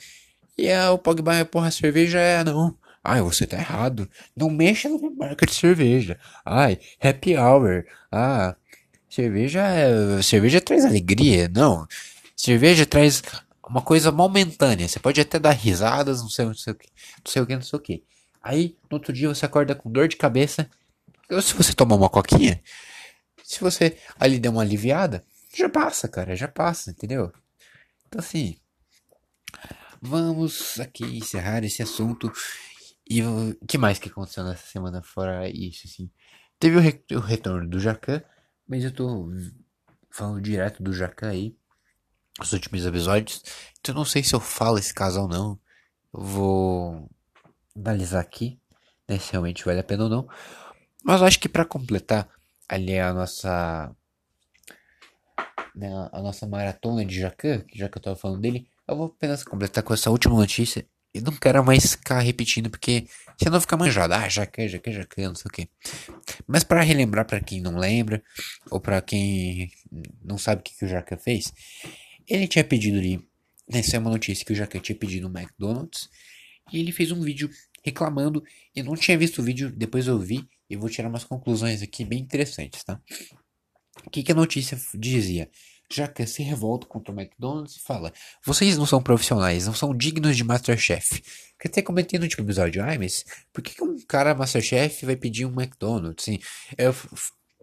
e 0.56 0.70
a, 0.70 0.92
o 0.92 0.98
Pogba 0.98 1.40
empurra 1.40 1.68
a 1.68 1.72
cerveja, 1.72 2.20
é 2.20 2.44
não. 2.44 2.78
Ai, 3.04 3.20
você 3.20 3.46
tá 3.46 3.58
errado. 3.58 4.08
Não 4.34 4.48
mexa 4.48 4.88
na 4.88 5.10
marca 5.10 5.44
de 5.44 5.52
cerveja. 5.52 6.18
Ai, 6.44 6.78
happy 6.98 7.36
hour. 7.36 7.84
Ah, 8.10 8.56
cerveja 9.10 9.60
é, 9.60 10.22
cerveja 10.22 10.60
traz 10.60 10.86
alegria. 10.86 11.48
Não. 11.54 11.86
Cerveja 12.34 12.86
traz 12.86 13.22
uma 13.68 13.82
coisa 13.82 14.10
momentânea. 14.10 14.88
Você 14.88 14.98
pode 14.98 15.20
até 15.20 15.38
dar 15.38 15.52
risadas, 15.52 16.22
não 16.22 16.30
sei, 16.30 16.46
não 16.46 16.54
sei 16.54 16.72
o 16.72 16.76
que, 16.76 16.88
não 17.24 17.30
sei 17.30 17.42
o 17.42 17.46
que, 17.46 17.54
não 17.54 17.62
sei 17.62 17.78
o 17.78 17.82
que. 17.82 18.04
Aí, 18.42 18.76
no 18.90 18.96
outro 18.96 19.12
dia 19.12 19.28
você 19.28 19.44
acorda 19.44 19.74
com 19.74 19.90
dor 19.90 20.08
de 20.08 20.16
cabeça. 20.16 20.68
Ou 21.30 21.42
se 21.42 21.54
você 21.54 21.72
tomar 21.72 21.96
uma 21.96 22.10
coquinha, 22.10 22.62
se 23.42 23.60
você 23.60 23.98
ali 24.18 24.38
der 24.38 24.48
uma 24.50 24.62
aliviada, 24.62 25.24
já 25.54 25.68
passa, 25.68 26.08
cara, 26.08 26.34
já 26.36 26.48
passa, 26.48 26.90
entendeu? 26.90 27.32
Então 28.06 28.18
assim, 28.20 28.56
vamos 30.00 30.78
aqui 30.80 31.04
encerrar 31.16 31.64
esse 31.64 31.82
assunto. 31.82 32.30
E 33.08 33.22
o 33.22 33.54
que 33.66 33.78
mais 33.78 33.98
que 33.98 34.08
aconteceu 34.08 34.44
nessa 34.44 34.66
semana 34.66 35.02
fora 35.02 35.48
isso, 35.48 35.86
assim? 35.86 36.10
Teve 36.58 36.76
o, 36.76 36.80
re- 36.80 37.04
o 37.12 37.20
retorno 37.20 37.68
do 37.68 37.78
Jacan, 37.80 38.22
mas 38.66 38.84
eu 38.84 38.92
tô 38.94 39.30
falando 40.10 40.40
direto 40.40 40.82
do 40.82 40.92
Jacan 40.92 41.30
aí, 41.30 41.56
os 42.40 42.52
últimos 42.52 42.84
episódios. 42.86 43.42
Então 43.80 43.94
não 43.94 44.04
sei 44.04 44.22
se 44.24 44.34
eu 44.34 44.40
falo 44.40 44.78
esse 44.78 44.94
caso 44.94 45.22
ou 45.22 45.28
não. 45.28 45.58
Eu 46.14 46.20
vou 46.22 47.10
analisar 47.76 48.20
aqui, 48.20 48.60
né, 49.08 49.18
se 49.18 49.32
realmente 49.32 49.64
vale 49.64 49.80
a 49.80 49.84
pena 49.84 50.04
ou 50.04 50.10
não. 50.10 50.28
Mas 51.04 51.20
eu 51.20 51.26
acho 51.26 51.40
que 51.40 51.48
pra 51.48 51.64
completar 51.64 52.28
ali 52.68 52.98
a 52.98 53.12
nossa 53.14 53.94
né, 55.74 55.88
a 56.12 56.20
nossa 56.22 56.46
maratona 56.46 57.04
de 57.04 57.18
Jacan, 57.20 57.64
já 57.74 57.88
que 57.88 57.98
eu 57.98 58.02
tava 58.02 58.16
falando 58.16 58.40
dele, 58.40 58.68
eu 58.86 58.96
vou 58.96 59.06
apenas 59.06 59.42
completar 59.44 59.82
com 59.82 59.94
essa 59.94 60.10
última 60.10 60.34
notícia. 60.36 60.86
E 61.14 61.20
não 61.20 61.32
quero 61.32 61.64
mais 61.64 61.92
ficar 61.92 62.18
repetindo, 62.20 62.68
porque 62.68 63.06
senão 63.40 63.60
fica 63.60 63.76
manjado. 63.76 64.14
Ah, 64.14 64.28
Jacan, 64.28 64.66
Jacan, 64.66 64.92
Jacan, 64.92 65.28
não 65.28 65.34
sei 65.36 65.48
o 65.48 65.52
que. 65.52 65.68
Mas 66.46 66.64
para 66.64 66.82
relembrar 66.82 67.24
para 67.24 67.40
quem 67.40 67.60
não 67.60 67.76
lembra, 67.76 68.20
ou 68.68 68.80
para 68.80 69.00
quem 69.00 69.70
não 70.24 70.36
sabe 70.36 70.60
o 70.60 70.64
que, 70.64 70.76
que 70.76 70.84
o 70.84 70.88
Jacan 70.88 71.16
fez, 71.16 71.52
ele 72.26 72.48
tinha 72.48 72.64
pedido 72.64 72.98
ali. 72.98 73.24
Essa 73.68 73.96
é 73.96 73.98
uma 73.98 74.10
notícia 74.10 74.44
que 74.44 74.52
o 74.52 74.56
Jacan 74.56 74.80
tinha 74.80 74.96
pedido 74.98 75.28
no 75.28 75.38
McDonald's. 75.38 76.08
E 76.72 76.80
ele 76.80 76.90
fez 76.90 77.12
um 77.12 77.20
vídeo 77.20 77.48
reclamando. 77.84 78.42
Eu 78.74 78.84
não 78.84 78.96
tinha 78.96 79.16
visto 79.16 79.40
o 79.40 79.44
vídeo, 79.44 79.70
depois 79.70 80.08
eu 80.08 80.18
vi 80.18 80.48
e 80.68 80.76
vou 80.76 80.88
tirar 80.88 81.08
umas 81.08 81.22
conclusões 81.22 81.80
aqui 81.80 82.04
bem 82.04 82.20
interessantes, 82.20 82.82
tá? 82.82 83.00
O 84.04 84.10
que, 84.10 84.22
que 84.22 84.32
a 84.32 84.34
notícia 84.34 84.76
dizia? 84.94 85.48
Jacan 85.92 86.26
se 86.26 86.42
revolta 86.42 86.86
contra 86.86 87.12
o 87.12 87.20
McDonald's 87.20 87.76
e 87.76 87.80
fala: 87.80 88.12
Vocês 88.44 88.76
não 88.76 88.86
são 88.86 89.02
profissionais, 89.02 89.66
não 89.66 89.74
são 89.74 89.96
dignos 89.96 90.36
de 90.36 90.44
Masterchef. 90.44 91.22
Que 91.58 91.68
até 91.68 91.82
comentei 91.82 92.18
no 92.18 92.24
último 92.24 92.44
episódio, 92.44 92.82
ai, 92.82 92.98
mas 92.98 93.24
por 93.52 93.62
que, 93.62 93.82
um 93.82 93.96
cara 94.06 94.34
Masterchef 94.34 95.06
vai 95.06 95.16
pedir 95.16 95.46
um 95.46 95.52
McDonald's? 95.52 96.24
Sim, 96.24 96.38
eu 96.76 96.94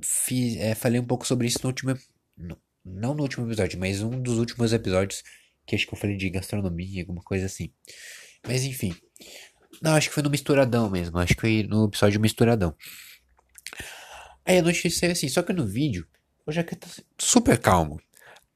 fiz, 0.02 0.58
é, 0.58 0.74
falei 0.76 1.00
um 1.00 1.06
pouco 1.06 1.28
sobre 1.28 1.48
isso 1.48 1.60
no 1.64 1.70
último. 1.70 1.98
No, 2.38 2.58
não 2.84 3.14
no 3.14 3.24
último 3.24 3.46
episódio, 3.48 3.80
mas 3.80 4.02
um 4.02 4.22
dos 4.22 4.38
últimos 4.38 4.74
episódios 4.74 5.24
que 5.66 5.76
acho 5.76 5.88
que 5.88 5.94
eu 5.94 5.98
falei 5.98 6.18
de 6.18 6.30
gastronomia, 6.30 7.02
alguma 7.02 7.22
coisa 7.22 7.46
assim. 7.46 7.72
Mas 8.46 8.64
enfim. 8.64 8.96
Não, 9.82 9.96
acho 9.96 10.10
que 10.10 10.14
foi 10.14 10.24
no 10.24 10.30
Misturadão 10.30 10.90
mesmo. 10.90 11.18
Acho 11.18 11.34
que 11.34 11.42
foi 11.42 11.64
no 11.64 11.86
episódio 11.86 12.20
Misturadão. 12.20 12.76
Aí 14.46 14.58
a 14.58 14.62
notícia 14.62 15.08
é 15.08 15.12
assim, 15.12 15.30
só 15.30 15.42
que 15.44 15.54
no 15.54 15.66
vídeo, 15.66 16.08
o 16.46 16.52
Jacan 16.52 16.76
tá 16.76 16.88
super 17.18 17.58
calmo. 17.58 18.02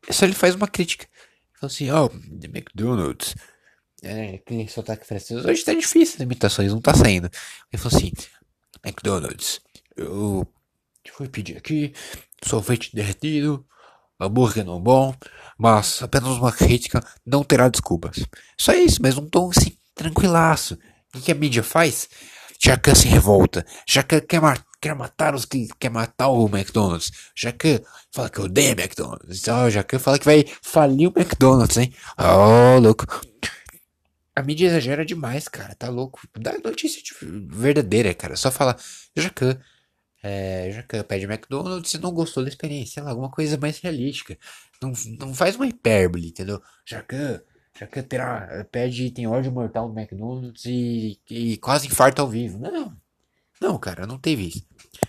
Só 0.09 0.25
ele 0.25 0.33
faz 0.33 0.55
uma 0.55 0.67
crítica. 0.67 1.07
Fala 1.59 1.71
assim, 1.71 1.89
ó, 1.89 2.05
oh, 2.05 2.09
The 2.09 2.47
McDonald's. 2.47 3.35
É, 4.03 4.35
aquele 4.35 4.67
sotaque 4.67 5.05
francês. 5.05 5.43
Hoje 5.45 5.63
tá 5.63 5.73
difícil 5.73 6.15
as 6.15 6.21
imitações, 6.21 6.71
não 6.71 6.81
tá 6.81 6.93
saindo. 6.93 7.29
Ele 7.71 7.81
falou 7.81 7.97
assim, 7.97 8.11
McDonald's, 8.83 9.61
eu 9.95 10.47
fui 11.13 11.27
pedir 11.27 11.57
aqui, 11.57 11.93
sorvete 12.43 12.95
derretido, 12.95 13.65
hambúrguer 14.19 14.65
não 14.65 14.79
bom, 14.79 15.15
mas 15.57 16.01
apenas 16.01 16.37
uma 16.37 16.51
crítica 16.51 17.03
não 17.25 17.43
terá 17.43 17.69
desculpas. 17.69 18.17
Só 18.57 18.73
isso, 18.73 19.01
mas 19.01 19.17
um 19.17 19.27
tom 19.27 19.49
assim, 19.49 19.77
tranquilaço. 19.93 20.77
O 21.15 21.21
que 21.21 21.31
a 21.31 21.35
mídia 21.35 21.63
faz? 21.63 22.09
Jacan 22.59 22.95
se 22.95 23.07
revolta. 23.07 23.65
Jacan 23.87 24.19
quer, 24.21 24.41
quer 24.85 24.93
matar 24.93 25.33
os 25.33 25.45
que 25.45 25.67
quer 25.79 25.89
matar 25.89 26.29
o 26.29 26.45
McDonald's. 26.45 27.11
Jacan 27.35 27.79
fala 28.11 28.29
que 28.29 28.39
odeia 28.39 28.73
McDonald's. 28.73 29.47
Oh, 29.47 29.67
Jacan 29.67 29.97
fala 29.97 30.19
que 30.19 30.25
vai 30.25 30.45
falir 30.61 31.07
o 31.07 31.13
McDonald's, 31.19 31.75
hein? 31.77 31.91
Oh, 32.19 32.79
louco. 32.79 33.07
A 34.35 34.43
mídia 34.43 34.67
exagera 34.67 35.03
demais, 35.03 35.47
cara. 35.47 35.73
Tá 35.73 35.89
louco. 35.89 36.21
Dá 36.37 36.53
notícia 36.63 37.01
verdadeira, 37.19 38.13
cara. 38.13 38.35
Só 38.35 38.51
fala, 38.51 38.77
Jacan. 39.17 39.59
É, 40.21 40.69
Jacan 40.71 41.03
pede 41.03 41.25
McDonald's 41.25 41.91
e 41.95 41.97
não 41.97 42.11
gostou 42.11 42.43
da 42.43 42.49
experiência. 42.49 42.95
Sei 42.95 43.03
lá, 43.03 43.09
alguma 43.09 43.31
coisa 43.31 43.57
mais 43.57 43.79
realística. 43.79 44.37
Não, 44.79 44.93
não 45.19 45.33
faz 45.33 45.55
uma 45.55 45.65
hipérbole, 45.65 46.27
entendeu? 46.27 46.61
Jacan 46.85 47.41
já 47.77 47.87
que 47.87 48.01
terá, 48.03 48.65
pede 48.71 49.11
tem 49.11 49.27
ódio 49.27 49.51
mortal 49.51 49.89
no 49.89 49.99
McDonald's 49.99 50.63
e, 50.65 51.19
e 51.29 51.57
quase 51.57 51.87
infarto 51.87 52.21
ao 52.21 52.29
vivo. 52.29 52.57
Não, 52.57 52.95
não, 53.61 53.77
cara, 53.77 54.05
não 54.05 54.17
teve 54.17 54.47
isso. 54.47 54.65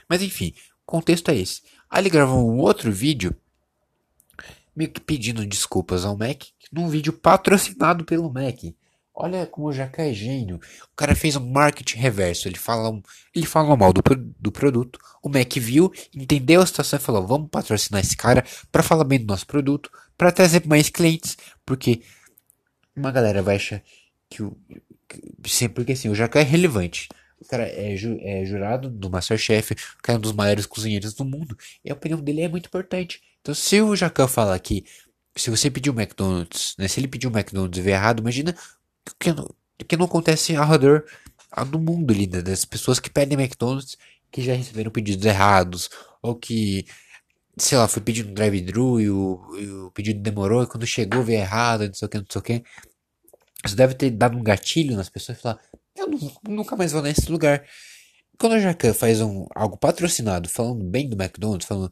Mas 0.08 0.22
enfim, 0.22 0.54
o 0.82 0.86
contexto 0.86 1.30
é 1.30 1.36
esse. 1.36 1.62
Aí 1.90 2.02
ele 2.02 2.10
gravou 2.10 2.50
um 2.50 2.58
outro 2.58 2.90
vídeo, 2.92 3.34
meio 4.74 4.90
que 4.90 5.00
pedindo 5.00 5.46
desculpas 5.46 6.04
ao 6.04 6.16
Mac, 6.16 6.44
num 6.72 6.88
vídeo 6.88 7.12
patrocinado 7.12 8.04
pelo 8.04 8.32
Mac. 8.32 8.58
Olha 9.18 9.46
como 9.46 9.68
o 9.68 9.72
Jaca 9.72 10.02
é 10.02 10.12
gênio. 10.12 10.56
O 10.92 10.94
cara 10.94 11.14
fez 11.14 11.36
um 11.36 11.50
marketing 11.50 11.96
reverso. 11.96 12.46
Ele 12.46 12.58
fala, 12.58 13.00
ele 13.34 13.46
fala 13.46 13.74
mal 13.74 13.90
do, 13.90 14.02
do 14.38 14.52
produto. 14.52 14.98
O 15.22 15.30
Mac 15.30 15.50
viu, 15.56 15.90
entendeu 16.14 16.60
a 16.60 16.66
situação 16.66 16.98
e 16.98 17.02
falou: 17.02 17.26
vamos 17.26 17.48
patrocinar 17.48 18.02
esse 18.02 18.14
cara 18.14 18.44
para 18.70 18.82
falar 18.82 19.04
bem 19.04 19.18
do 19.18 19.26
nosso 19.26 19.46
produto, 19.46 19.90
para 20.18 20.30
trazer 20.30 20.66
mais 20.66 20.90
clientes, 20.90 21.38
porque 21.64 22.02
uma 22.94 23.10
galera 23.10 23.42
vai 23.42 23.56
achar 23.56 23.82
que 24.28 24.42
o. 24.42 24.54
Que, 25.08 25.68
porque 25.70 25.92
assim, 25.92 26.10
o 26.10 26.14
Jacan 26.14 26.40
é 26.40 26.42
relevante. 26.42 27.08
O 27.40 27.44
cara 27.46 27.68
é, 27.68 27.94
ju, 27.96 28.18
é 28.20 28.44
jurado 28.44 28.88
do 28.88 29.10
Masterchef, 29.10 29.72
o 29.72 30.02
cara 30.02 30.16
é 30.16 30.18
um 30.18 30.22
dos 30.22 30.32
maiores 30.32 30.66
cozinheiros 30.66 31.14
do 31.14 31.24
mundo. 31.24 31.56
E 31.84 31.90
a 31.90 31.94
opinião 31.94 32.20
dele 32.20 32.42
é 32.42 32.48
muito 32.48 32.66
importante. 32.66 33.20
Então, 33.40 33.54
se 33.54 33.80
o 33.80 33.94
Jacan 33.94 34.26
falar 34.26 34.58
que 34.58 34.84
se 35.36 35.50
você 35.50 35.70
pedir 35.70 35.90
um 35.90 36.00
McDonald's, 36.00 36.74
né, 36.78 36.88
se 36.88 36.98
ele 36.98 37.08
pedir 37.08 37.28
um 37.28 37.30
McDonald's 37.30 37.78
e 37.78 37.82
ver 37.82 37.92
errado, 37.92 38.20
imagina 38.20 38.56
o 39.06 39.14
que 39.18 39.34
que 39.86 39.96
não 39.96 40.06
acontece 40.06 40.56
ao 40.56 40.66
redor 40.66 41.04
do 41.70 41.78
mundo 41.78 42.12
ali, 42.12 42.26
né, 42.26 42.42
das 42.42 42.64
pessoas 42.64 42.98
que 42.98 43.10
pedem 43.10 43.38
McDonald's 43.38 43.96
que 44.30 44.42
já 44.42 44.54
receberam 44.54 44.90
pedidos 44.90 45.24
errados, 45.24 45.88
ou 46.20 46.34
que, 46.34 46.86
sei 47.56 47.78
lá, 47.78 47.86
foi 47.86 48.02
pedido 48.02 48.30
um 48.30 48.34
drive-thru 48.34 49.00
e 49.00 49.10
o, 49.10 49.56
e 49.58 49.70
o 49.70 49.90
pedido 49.92 50.20
demorou 50.20 50.62
e 50.62 50.66
quando 50.66 50.86
chegou 50.86 51.22
veio 51.22 51.40
errado, 51.40 51.86
não 51.86 51.94
sei 51.94 52.06
o 52.06 52.08
que, 52.08 52.18
não 52.18 52.26
sei 52.28 52.40
o 52.40 52.42
que. 52.42 52.64
Isso 53.64 53.76
deve 53.76 53.94
ter 53.94 54.10
dado 54.10 54.36
um 54.36 54.42
gatilho 54.42 54.96
nas 54.96 55.08
pessoas 55.08 55.38
e 55.38 55.40
falar, 55.42 55.60
eu 56.06 56.50
nunca 56.50 56.76
mais 56.76 56.92
vou 56.92 57.02
nesse 57.02 57.30
lugar. 57.30 57.64
Quando 58.38 58.52
o 58.52 58.60
Jacan 58.60 58.92
faz 58.92 59.20
um, 59.20 59.46
algo 59.54 59.76
patrocinado, 59.76 60.48
falando 60.48 60.84
bem 60.84 61.08
do 61.08 61.20
McDonald's, 61.20 61.66
falando, 61.66 61.90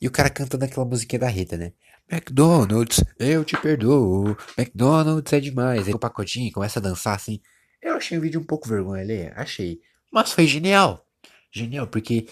e 0.00 0.08
o 0.08 0.10
cara 0.10 0.30
cantando 0.30 0.64
aquela 0.64 0.86
musiquinha 0.86 1.20
da 1.20 1.28
Rita, 1.28 1.56
né? 1.56 1.72
McDonald's, 2.10 3.02
eu 3.18 3.44
te 3.44 3.56
perdoo. 3.56 4.36
McDonald's 4.56 5.32
é 5.32 5.40
demais. 5.40 5.86
Aí 5.86 5.94
o 5.94 5.98
pacotinho 5.98 6.52
começa 6.52 6.78
a 6.78 6.82
dançar 6.82 7.14
assim. 7.14 7.40
Eu 7.82 7.96
achei 7.96 8.16
o 8.16 8.20
vídeo 8.20 8.40
um 8.40 8.44
pouco 8.44 8.68
vergonha 8.68 9.32
achei. 9.36 9.80
Mas 10.12 10.32
foi 10.32 10.46
genial. 10.46 11.06
Genial, 11.52 11.86
porque 11.86 12.26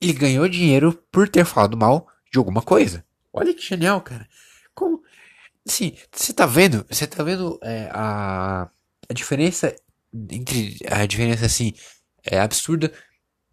ele 0.00 0.12
ganhou 0.12 0.48
dinheiro 0.48 0.92
por 1.12 1.28
ter 1.28 1.44
falado 1.44 1.76
mal 1.76 2.08
de 2.32 2.38
alguma 2.38 2.62
coisa. 2.62 3.04
Olha 3.32 3.54
que 3.54 3.62
genial, 3.62 4.00
cara. 4.00 4.26
Como 4.74 5.02
Sim, 5.68 5.94
você 6.10 6.32
tá 6.32 6.46
vendo? 6.46 6.84
Você 6.88 7.06
tá 7.06 7.22
vendo 7.22 7.58
é, 7.62 7.90
a, 7.92 8.70
a 9.08 9.12
diferença 9.12 9.74
entre 10.12 10.78
a 10.88 11.04
diferença 11.06 11.46
assim 11.46 11.72
é 12.24 12.38
absurda 12.38 12.92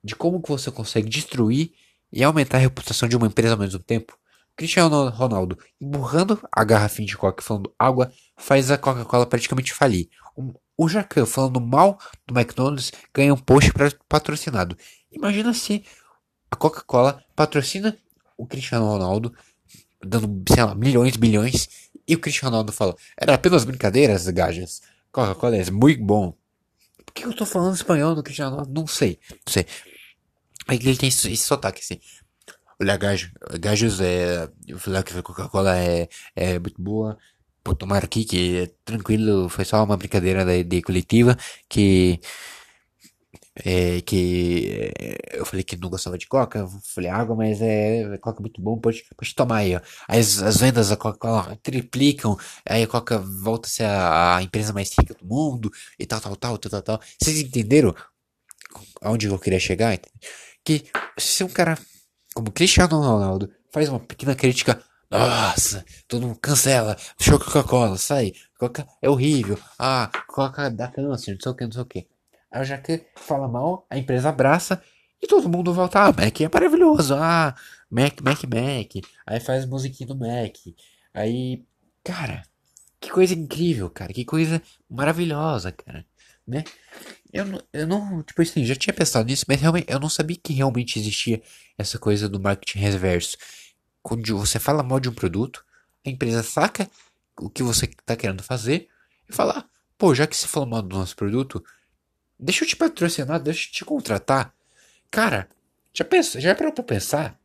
de 0.03 0.15
como 0.15 0.41
que 0.41 0.49
você 0.49 0.71
consegue 0.71 1.09
destruir 1.09 1.73
e 2.11 2.23
aumentar 2.23 2.57
a 2.57 2.61
reputação 2.61 3.09
de 3.09 3.17
uma 3.17 3.27
empresa 3.27 3.53
ao 3.53 3.59
mesmo 3.59 3.79
tempo. 3.79 4.17
Cristiano 4.55 5.09
Ronaldo 5.09 5.57
empurrando 5.81 6.39
a 6.51 6.63
garrafinha 6.63 7.07
de 7.07 7.17
Coca 7.17 7.43
falando 7.43 7.73
água 7.77 8.11
faz 8.37 8.71
a 8.71 8.77
Coca-Cola 8.77 9.25
praticamente 9.25 9.73
falir. 9.73 10.07
O 10.77 10.87
Jacan 10.87 11.25
falando 11.25 11.59
mal 11.59 11.99
do 12.25 12.37
McDonald's 12.37 12.91
ganha 13.13 13.33
um 13.33 13.37
post 13.37 13.71
patrocinado. 14.07 14.77
Imagina 15.11 15.53
se 15.53 15.83
a 16.49 16.55
Coca-Cola 16.55 17.23
patrocina 17.35 17.97
o 18.37 18.45
Cristiano 18.45 18.85
Ronaldo 18.85 19.33
dando, 20.03 20.43
sei 20.53 20.63
lá, 20.63 20.75
milhões, 20.75 21.17
bilhões 21.17 21.67
e 22.07 22.15
o 22.15 22.19
Cristiano 22.19 22.51
Ronaldo 22.51 22.71
fala: 22.71 22.95
Era 23.17 23.35
apenas 23.35 23.65
brincadeiras, 23.65 24.27
gajas. 24.29 24.81
Coca-Cola 25.11 25.57
é 25.57 25.71
muito 25.71 26.03
bom. 26.03 26.33
Que 27.15 27.25
eu 27.25 27.34
tô 27.34 27.45
falando 27.45 27.73
espanhol 27.73 28.13
do 28.13 28.21
Cristiano 28.21 28.51
Ronaldo? 28.51 28.73
Não 28.73 28.86
sei. 28.86 29.17
Não 29.32 29.54
sei. 29.54 29.65
Aí 30.67 30.78
ele 30.78 30.97
tem 30.97 31.10
esse, 31.10 31.32
esse 31.32 31.43
sotaque 31.43 31.80
assim. 31.80 31.99
Olha, 32.80 32.97
gajo, 32.97 33.32
gajos 33.60 34.01
é. 34.01 34.49
Falei 34.78 35.01
que 35.01 35.17
a 35.17 35.23
Coca-Cola 35.23 35.78
é, 35.78 36.10
é 36.36 36.60
muito 36.60 36.82
boa. 36.82 37.17
Vou 37.63 37.73
tomar 37.73 38.04
aqui 38.04 38.25
que 38.25 38.58
é 38.63 38.71
tranquilo. 38.84 39.47
Foi 39.47 39.63
só 39.63 39.82
uma 39.84 39.95
brincadeira 39.97 40.43
de, 40.43 40.63
de 40.63 40.82
coletiva. 40.82 41.38
Que 41.69 42.19
é, 43.63 44.01
que 44.01 44.91
é, 44.99 45.39
eu 45.39 45.45
falei 45.45 45.63
que 45.63 45.77
não 45.77 45.89
gostava 45.89 46.17
de 46.17 46.27
coca, 46.27 46.67
falei 46.93 47.09
água, 47.09 47.35
mas 47.35 47.61
é 47.61 48.17
coca 48.17 48.39
é 48.39 48.41
muito 48.41 48.61
bom, 48.61 48.77
pode, 48.77 49.03
pode 49.15 49.33
tomar 49.33 49.57
aí, 49.57 49.75
ó. 49.75 49.81
As, 50.07 50.41
as 50.41 50.57
vendas 50.57 50.89
da 50.89 50.97
Coca-Cola 50.97 51.57
triplicam, 51.63 52.37
aí 52.67 52.83
a 52.83 52.87
Coca 52.87 53.17
volta 53.19 53.67
a 53.67 53.71
ser 53.71 53.83
a, 53.85 54.37
a, 54.37 54.43
empresa 54.43 54.73
mais 54.73 54.91
rica 54.97 55.13
do 55.13 55.25
mundo, 55.25 55.71
e 55.97 56.05
tal, 56.05 56.19
tal, 56.19 56.35
tal, 56.35 56.57
tal, 56.57 56.71
tal, 56.71 56.81
tal. 56.81 57.01
Vocês 57.21 57.39
entenderam 57.39 57.95
aonde 59.01 59.27
eu 59.27 59.39
queria 59.39 59.59
chegar? 59.59 59.97
Que 60.63 60.85
se 61.17 61.43
um 61.43 61.49
cara 61.49 61.77
como 62.33 62.51
Cristiano 62.51 62.99
Ronaldo 62.99 63.49
faz 63.71 63.87
uma 63.87 63.99
pequena 63.99 64.35
crítica, 64.35 64.83
nossa, 65.09 65.85
todo 66.07 66.27
mundo 66.27 66.39
cancela, 66.39 66.97
show 67.19 67.39
Coca-Cola, 67.39 67.97
sai, 67.97 68.33
Coca 68.59 68.85
é 69.01 69.09
horrível, 69.09 69.57
ah, 69.79 70.11
Coca 70.27 70.69
dá 70.69 70.89
câncer, 70.89 71.33
não 71.33 71.39
sei 71.39 71.51
o 71.51 71.55
que, 71.55 71.63
não 71.63 71.71
sei 71.71 71.81
o 71.81 71.85
que. 71.85 72.14
Aí 72.51 72.62
o 72.62 72.65
Jacan 72.65 72.99
fala 73.15 73.47
mal, 73.47 73.86
a 73.89 73.97
empresa 73.97 74.29
abraça 74.29 74.81
e 75.21 75.27
todo 75.27 75.49
mundo 75.49 75.73
volta. 75.73 75.99
Ah, 75.99 76.12
Mac 76.12 76.41
é 76.41 76.49
maravilhoso. 76.51 77.15
Ah, 77.15 77.55
Mac, 77.89 78.21
Mac, 78.21 78.43
Mac. 78.43 79.05
Aí 79.25 79.39
faz 79.39 79.65
musiquinha 79.65 80.08
do 80.08 80.15
Mac. 80.15 80.55
Aí, 81.13 81.63
cara, 82.03 82.43
que 82.99 83.10
coisa 83.10 83.34
incrível, 83.34 83.89
cara. 83.89 84.13
Que 84.13 84.25
coisa 84.25 84.62
maravilhosa, 84.89 85.71
cara. 85.71 86.05
Né? 86.47 86.63
Eu, 87.34 87.45
eu 87.73 87.88
não, 87.88 88.21
tipo 88.23 88.41
assim, 88.41 88.63
já 88.65 88.75
tinha 88.75 88.93
pensado 88.93 89.25
nisso, 89.25 89.45
mas 89.47 89.60
realmente 89.60 89.91
eu 89.91 89.99
não 89.99 90.10
sabia 90.10 90.38
que 90.38 90.53
realmente 90.53 90.99
existia 90.99 91.41
essa 91.77 91.97
coisa 91.97 92.29
do 92.29 92.39
marketing 92.39 92.79
reverso. 92.79 93.38
Quando 94.01 94.38
você 94.38 94.60
fala 94.60 94.84
mal 94.84 94.99
de 94.99 95.10
um 95.10 95.13
produto, 95.13 95.65
a 96.05 96.10
empresa 96.10 96.43
saca 96.43 96.89
o 97.39 97.49
que 97.49 97.63
você 97.63 97.86
está 97.86 98.15
querendo 98.15 98.43
fazer 98.43 98.88
e 99.29 99.34
fala: 99.34 99.60
ah, 99.60 99.65
pô, 99.97 100.13
já 100.13 100.27
que 100.27 100.36
você 100.38 100.47
falou 100.47 100.69
mal 100.69 100.81
do 100.81 100.95
nosso 100.95 101.15
produto, 101.15 101.63
Deixa 102.39 102.63
eu 102.63 102.67
te 102.67 102.76
patrocinar, 102.76 103.39
deixa 103.39 103.67
eu 103.67 103.71
te 103.71 103.86
contratar. 103.86 104.54
Cara, 105.10 105.48
já 105.93 106.04
pensa, 106.04 106.39
já 106.41 106.50
é 106.50 106.54
pra 106.54 106.71
pensar? 106.84 107.39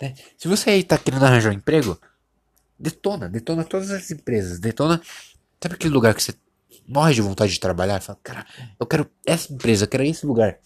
Né? 0.00 0.14
Se 0.36 0.48
você 0.48 0.70
aí 0.70 0.82
tá 0.82 0.98
querendo 0.98 1.24
arranjar 1.24 1.50
um 1.50 1.54
emprego, 1.54 1.98
detona, 2.78 3.28
detona 3.28 3.64
todas 3.64 3.90
as 3.90 4.10
empresas, 4.10 4.58
detona. 4.58 5.00
Sabe 5.62 5.76
aquele 5.76 5.94
lugar 5.94 6.14
que 6.14 6.22
você 6.22 6.34
morre 6.88 7.14
de 7.14 7.22
vontade 7.22 7.52
de 7.52 7.60
trabalhar, 7.60 8.00
fala, 8.00 8.18
cara, 8.22 8.46
eu 8.78 8.86
quero 8.86 9.08
essa 9.24 9.52
empresa, 9.52 9.84
eu 9.84 9.88
quero 9.88 10.02
esse 10.02 10.26
lugar. 10.26 10.58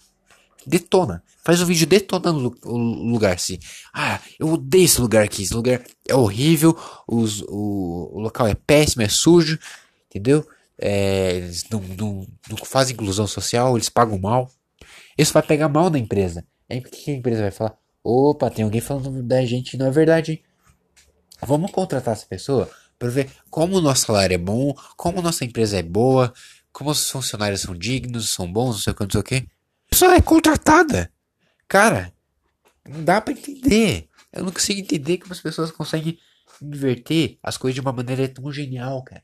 Detona. 0.65 1.23
Faz 1.43 1.61
um 1.61 1.65
vídeo 1.65 1.87
detonando 1.87 2.53
o 2.65 2.77
lugar, 2.77 3.35
assim. 3.35 3.57
Ah, 3.93 4.19
eu 4.37 4.49
odeio 4.49 4.83
esse 4.83 4.99
lugar 4.99 5.23
aqui. 5.23 5.43
Esse 5.43 5.53
lugar 5.53 5.81
é 6.05 6.13
horrível. 6.13 6.77
Os, 7.07 7.41
o, 7.43 8.09
o 8.11 8.19
local 8.19 8.47
é 8.47 8.53
péssimo, 8.53 9.01
é 9.01 9.07
sujo. 9.07 9.57
Entendeu? 10.09 10.45
É, 10.79 11.35
eles 11.35 11.65
não, 11.69 11.79
não, 11.79 12.27
não 12.49 12.57
fazem 12.57 12.93
inclusão 12.93 13.27
social, 13.27 13.75
eles 13.75 13.89
pagam 13.89 14.17
mal. 14.17 14.51
Isso 15.17 15.33
vai 15.33 15.41
pegar 15.41 15.69
mal 15.69 15.89
na 15.89 15.97
empresa. 15.97 16.45
Aí 16.69 16.79
o 16.79 16.83
que 16.83 17.11
a 17.11 17.15
empresa 17.15 17.41
vai 17.41 17.51
falar? 17.51 17.77
Opa, 18.03 18.49
tem 18.49 18.63
alguém 18.63 18.81
falando 18.81 19.23
da 19.23 19.43
gente 19.45 19.77
não 19.77 19.87
é 19.87 19.91
verdade? 19.91 20.43
Vamos 21.41 21.71
contratar 21.71 22.13
essa 22.13 22.25
pessoa 22.25 22.69
para 22.97 23.09
ver 23.09 23.29
como 23.49 23.77
o 23.77 23.81
nosso 23.81 24.05
salário 24.05 24.35
é 24.35 24.37
bom, 24.37 24.73
como 24.95 25.21
nossa 25.21 25.45
empresa 25.45 25.77
é 25.77 25.83
boa, 25.83 26.33
como 26.71 26.89
os 26.89 27.09
funcionários 27.09 27.61
são 27.61 27.75
dignos, 27.75 28.31
são 28.31 28.51
bons, 28.51 28.75
não 28.75 28.81
sei 28.81 28.93
o 28.93 28.95
que, 28.95 29.03
não 29.03 29.11
sei 29.11 29.19
o 29.19 29.23
que. 29.23 29.35
A 29.35 29.89
pessoa 29.89 30.15
é 30.15 30.21
contratada. 30.21 31.11
Cara, 31.67 32.13
não 32.87 33.03
dá 33.03 33.19
para 33.19 33.33
entender. 33.33 34.07
Eu 34.31 34.43
não 34.43 34.51
consigo 34.51 34.79
entender 34.79 35.17
como 35.17 35.33
as 35.33 35.41
pessoas 35.41 35.71
conseguem 35.71 36.17
inverter 36.61 37.37
as 37.41 37.57
coisas 37.57 37.75
de 37.75 37.81
uma 37.81 37.91
maneira 37.91 38.27
tão 38.27 38.51
genial, 38.51 39.03
cara. 39.03 39.23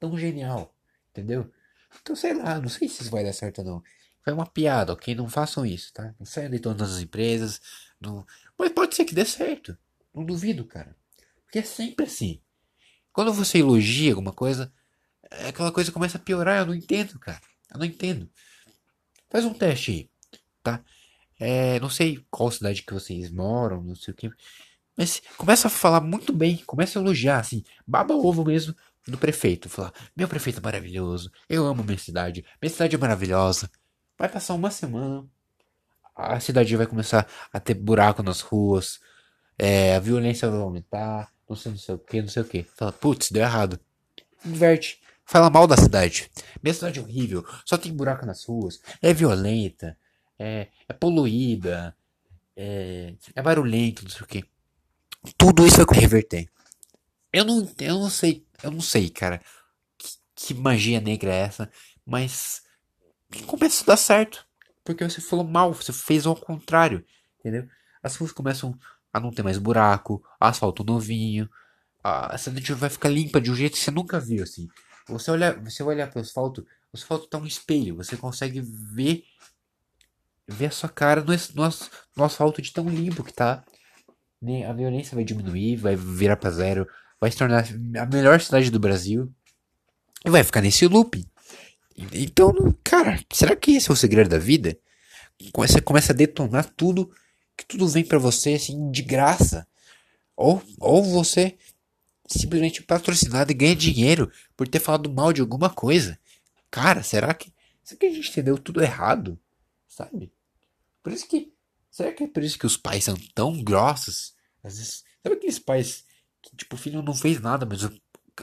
Tão 0.00 0.16
genial. 0.16 0.71
Entendeu? 1.12 1.52
Então, 2.00 2.16
sei 2.16 2.34
lá, 2.34 2.58
não 2.58 2.68
sei 2.68 2.88
se 2.88 3.02
isso 3.02 3.10
vai 3.10 3.22
dar 3.22 3.32
certo 3.32 3.58
ou 3.58 3.64
não. 3.64 3.82
Foi 4.24 4.32
uma 4.32 4.46
piada, 4.46 4.92
ok? 4.92 5.14
Não 5.14 5.28
façam 5.28 5.66
isso, 5.66 5.92
tá? 5.92 6.14
Não 6.18 6.24
saiam 6.24 6.50
de 6.50 6.58
todas 6.58 6.94
as 6.94 7.02
empresas. 7.02 7.60
Não... 8.00 8.26
Mas 8.58 8.72
pode 8.72 8.94
ser 8.94 9.04
que 9.04 9.14
dê 9.14 9.24
certo. 9.24 9.76
Não 10.14 10.24
duvido, 10.24 10.64
cara. 10.64 10.96
Porque 11.44 11.58
é 11.58 11.62
sempre 11.62 12.06
assim. 12.06 12.40
Quando 13.12 13.32
você 13.32 13.58
elogia 13.58 14.12
alguma 14.12 14.32
coisa, 14.32 14.72
é 15.30 15.48
aquela 15.48 15.70
coisa 15.70 15.92
começa 15.92 16.16
a 16.16 16.20
piorar. 16.20 16.60
Eu 16.60 16.66
não 16.66 16.74
entendo, 16.74 17.18
cara. 17.18 17.40
Eu 17.70 17.78
não 17.78 17.86
entendo. 17.86 18.30
Faz 19.28 19.44
um 19.44 19.52
teste 19.52 19.90
aí, 19.90 20.10
tá? 20.62 20.82
É, 21.38 21.80
não 21.80 21.90
sei 21.90 22.24
qual 22.30 22.50
cidade 22.50 22.82
que 22.82 22.94
vocês 22.94 23.30
moram, 23.30 23.82
não 23.82 23.96
sei 23.96 24.12
o 24.12 24.16
que. 24.16 24.30
Mas 24.96 25.22
começa 25.36 25.68
a 25.68 25.70
falar 25.70 26.00
muito 26.00 26.32
bem, 26.32 26.58
começa 26.66 26.98
a 26.98 27.02
elogiar, 27.02 27.40
assim, 27.40 27.64
baba 27.86 28.14
ovo 28.14 28.44
mesmo 28.44 28.74
do 29.06 29.18
prefeito. 29.18 29.68
Falar, 29.68 29.92
meu 30.16 30.28
prefeito 30.28 30.58
é 30.58 30.62
maravilhoso, 30.62 31.30
eu 31.48 31.66
amo 31.66 31.84
minha 31.84 31.98
cidade, 31.98 32.44
minha 32.60 32.70
cidade 32.70 32.94
é 32.94 32.98
maravilhosa. 32.98 33.70
Vai 34.18 34.28
passar 34.28 34.54
uma 34.54 34.70
semana, 34.70 35.26
a 36.14 36.38
cidade 36.40 36.76
vai 36.76 36.86
começar 36.86 37.26
a 37.52 37.58
ter 37.58 37.74
buraco 37.74 38.22
nas 38.22 38.40
ruas, 38.40 39.00
é, 39.58 39.96
a 39.96 40.00
violência 40.00 40.48
vai 40.48 40.60
aumentar, 40.60 41.32
não 41.48 41.56
sei, 41.56 41.72
não 41.72 41.78
sei 41.78 41.94
o 41.94 41.98
que, 41.98 42.22
não 42.22 42.28
sei 42.28 42.42
o 42.42 42.46
que. 42.46 42.62
Fala, 42.62 42.92
putz, 42.92 43.30
deu 43.30 43.42
errado. 43.42 43.80
Inverte. 44.44 45.00
Fala 45.24 45.48
mal 45.48 45.66
da 45.66 45.76
cidade. 45.76 46.30
Minha 46.62 46.74
cidade 46.74 46.98
é 46.98 47.02
horrível, 47.02 47.46
só 47.64 47.78
tem 47.78 47.92
buraco 47.92 48.26
nas 48.26 48.44
ruas, 48.44 48.80
é 49.00 49.12
violenta, 49.14 49.96
é, 50.38 50.68
é 50.88 50.92
poluída, 50.92 51.96
é, 52.56 53.14
é 53.34 53.42
barulhento, 53.42 54.02
não 54.02 54.10
sei 54.10 54.22
o 54.22 54.26
que. 54.26 54.44
Tudo 55.38 55.66
isso 55.66 55.84
vai 55.84 55.98
reverter. 55.98 56.48
Eu 57.32 57.44
não, 57.44 57.68
eu 57.78 57.98
não 57.98 58.10
sei, 58.10 58.44
eu 58.62 58.70
não 58.70 58.80
sei, 58.80 59.10
cara, 59.10 59.40
que, 59.98 60.08
que 60.34 60.54
magia 60.54 61.00
negra 61.00 61.32
é 61.32 61.40
essa, 61.40 61.70
mas 62.04 62.62
começa 63.46 63.82
a 63.82 63.86
dar 63.86 63.96
certo. 63.96 64.46
Porque 64.84 65.04
você 65.04 65.20
falou 65.20 65.44
mal, 65.44 65.72
você 65.72 65.92
fez 65.92 66.26
ao 66.26 66.36
contrário, 66.36 67.04
entendeu? 67.38 67.68
As 68.02 68.16
ruas 68.16 68.32
começam 68.32 68.76
a 69.12 69.20
não 69.20 69.30
ter 69.30 69.42
mais 69.42 69.58
buraco, 69.58 70.24
asfalto 70.40 70.82
novinho, 70.82 71.48
a 72.02 72.36
cidade 72.36 72.74
vai 72.74 72.90
ficar 72.90 73.08
limpa 73.08 73.40
de 73.40 73.50
um 73.50 73.54
jeito 73.54 73.74
que 73.74 73.78
você 73.78 73.90
nunca 73.90 74.18
viu, 74.18 74.42
assim. 74.42 74.68
Você 75.06 75.30
olha, 75.30 75.52
você 75.60 75.82
olhar 75.82 76.10
para 76.10 76.18
o 76.18 76.22
asfalto, 76.22 76.66
o 76.92 76.96
asfalto 76.96 77.28
tá 77.28 77.38
um 77.38 77.46
espelho, 77.46 77.96
você 77.96 78.16
consegue 78.16 78.60
ver 78.60 79.24
ver 80.46 80.66
a 80.66 80.70
sua 80.70 80.88
cara 80.88 81.22
no, 81.22 81.32
no, 81.32 81.70
no 82.16 82.24
asfalto 82.24 82.60
de 82.60 82.72
tão 82.72 82.88
limpo 82.88 83.22
que 83.22 83.32
tá. 83.32 83.64
Né? 84.40 84.66
A 84.66 84.72
violência 84.72 85.14
vai 85.14 85.24
diminuir, 85.24 85.76
vai 85.76 85.94
virar 85.94 86.36
para 86.36 86.50
zero, 86.50 86.86
vai 87.22 87.30
se 87.30 87.38
tornar 87.38 87.64
a 88.00 88.06
melhor 88.06 88.40
cidade 88.40 88.68
do 88.68 88.80
Brasil 88.80 89.32
e 90.24 90.28
vai 90.28 90.42
ficar 90.42 90.60
nesse 90.60 90.88
loop. 90.88 91.24
Então, 92.12 92.52
cara, 92.82 93.20
será 93.32 93.54
que 93.54 93.76
esse 93.76 93.88
é 93.88 93.92
o 93.92 93.96
segredo 93.96 94.30
da 94.30 94.38
vida? 94.38 94.76
Você 95.54 95.80
começa 95.80 96.12
a 96.12 96.16
detonar 96.16 96.68
tudo, 96.76 97.14
que 97.56 97.64
tudo 97.64 97.86
vem 97.86 98.04
para 98.04 98.18
você 98.18 98.54
assim 98.54 98.90
de 98.90 99.02
graça. 99.02 99.68
Ou, 100.36 100.60
ou 100.80 101.04
você 101.04 101.56
simplesmente 102.26 102.82
patrocinado 102.82 103.52
e 103.52 103.54
ganha 103.54 103.76
dinheiro 103.76 104.28
por 104.56 104.66
ter 104.66 104.80
falado 104.80 105.08
mal 105.08 105.32
de 105.32 105.40
alguma 105.40 105.70
coisa. 105.70 106.18
Cara, 106.72 107.04
será 107.04 107.32
que, 107.32 107.52
será 107.84 108.00
que 108.00 108.06
a 108.06 108.12
gente 108.12 108.30
entendeu 108.30 108.58
tudo 108.58 108.82
errado? 108.82 109.38
Sabe? 109.86 110.32
Por 111.00 111.12
isso 111.12 111.28
que. 111.28 111.52
Será 111.88 112.10
que 112.10 112.24
é 112.24 112.26
por 112.26 112.42
isso 112.42 112.58
que 112.58 112.66
os 112.66 112.76
pais 112.76 113.04
são 113.04 113.14
tão 113.32 113.62
grossos? 113.62 114.34
Às 114.64 114.78
vezes. 114.78 115.04
Sabe 115.22 115.36
aqueles 115.36 115.60
pais 115.60 116.04
tipo, 116.56 116.76
o 116.76 116.78
filho 116.78 117.02
não 117.02 117.14
fez 117.14 117.40
nada, 117.40 117.66
mas 117.66 117.82
o, 117.84 117.92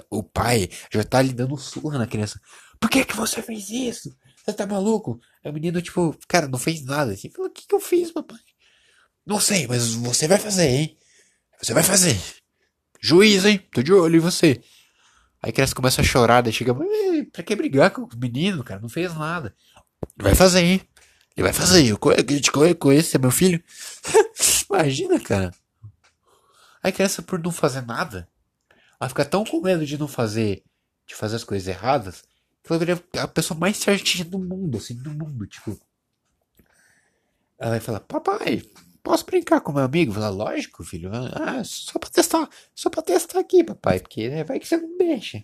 o 0.09 0.23
pai 0.23 0.69
já 0.91 1.03
tá 1.03 1.21
lhe 1.21 1.33
dando 1.33 1.57
surra 1.57 1.97
na 1.97 2.07
criança. 2.07 2.39
Por 2.79 2.89
que 2.89 3.05
que 3.05 3.15
você 3.15 3.41
fez 3.41 3.69
isso? 3.69 4.15
Você 4.37 4.53
tá 4.53 4.65
maluco? 4.65 5.19
Aí 5.43 5.51
o 5.51 5.53
menino, 5.53 5.81
tipo, 5.81 6.17
cara, 6.27 6.47
não 6.47 6.57
fez 6.57 6.83
nada. 6.83 7.11
Assim, 7.11 7.29
falou, 7.29 7.49
o 7.49 7.53
que 7.53 7.67
que 7.67 7.75
eu 7.75 7.79
fiz, 7.79 8.11
papai? 8.11 8.39
Não 9.25 9.39
sei, 9.39 9.67
mas 9.67 9.93
você 9.93 10.27
vai 10.27 10.39
fazer, 10.39 10.67
hein? 10.67 10.97
Você 11.61 11.73
vai 11.73 11.83
fazer. 11.83 12.17
Juiz, 13.01 13.45
hein? 13.45 13.59
Tô 13.71 13.83
de 13.83 13.93
olho 13.93 14.17
em 14.17 14.19
você. 14.19 14.61
Aí 15.41 15.51
a 15.51 15.53
criança 15.53 15.75
começa 15.75 16.01
a 16.01 16.03
chorar, 16.03 16.41
daí 16.41 16.51
chega, 16.51 16.75
pra 17.31 17.43
que 17.43 17.55
brigar 17.55 17.91
com 17.91 18.01
o 18.03 18.09
menino, 18.17 18.63
cara? 18.63 18.81
Não 18.81 18.89
fez 18.89 19.13
nada. 19.13 19.55
Vai 20.17 20.35
fazer, 20.35 20.61
hein? 20.61 20.81
Ele 21.35 21.43
vai 21.43 21.53
fazer. 21.53 21.85
Eu 21.85 21.97
conheço, 22.75 23.15
é 23.15 23.19
meu 23.19 23.31
filho. 23.31 23.63
Imagina, 24.69 25.19
cara. 25.19 25.51
Aí 26.89 26.91
a 26.91 26.91
criança, 26.91 27.21
por 27.21 27.37
não 27.37 27.51
fazer 27.51 27.81
nada, 27.81 28.27
ela 28.99 29.09
fica 29.09 29.23
tão 29.23 29.45
com 29.45 29.61
medo 29.61 29.85
de 29.85 29.95
não 29.95 30.07
fazer, 30.07 30.63
de 31.05 31.13
fazer 31.13 31.35
as 31.35 31.43
coisas 31.43 31.67
erradas, 31.67 32.23
que 32.63 32.71
ela 32.71 32.79
vira 32.79 33.03
a 33.19 33.27
pessoa 33.27 33.59
mais 33.59 33.77
certinha 33.77 34.25
do 34.25 34.39
mundo, 34.39 34.79
assim, 34.79 34.95
do 34.95 35.11
mundo, 35.11 35.45
tipo. 35.45 35.79
Ela 37.59 37.71
vai 37.71 37.79
falar, 37.79 37.99
papai, 37.99 38.63
posso 39.03 39.23
brincar 39.23 39.61
com 39.61 39.71
meu 39.71 39.83
amigo? 39.83 40.13
Falar, 40.13 40.29
lógico, 40.29 40.83
filho. 40.83 41.11
Ah, 41.13 41.63
só 41.63 41.99
pra 41.99 42.09
testar, 42.09 42.49
só 42.73 42.89
pra 42.89 43.03
testar 43.03 43.39
aqui, 43.39 43.63
papai, 43.63 43.99
porque 43.99 44.27
né, 44.27 44.43
vai 44.43 44.59
que 44.59 44.67
você 44.67 44.77
não 44.77 44.97
deixa. 44.97 45.43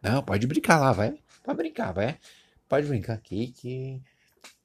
Não, 0.00 0.22
pode 0.22 0.46
brincar 0.46 0.80
lá, 0.80 0.92
vai. 0.92 1.18
Pode 1.44 1.58
brincar, 1.58 1.92
vai. 1.92 2.18
Pode 2.66 2.88
brincar 2.88 3.12
aqui 3.12 3.52
que. 3.52 4.00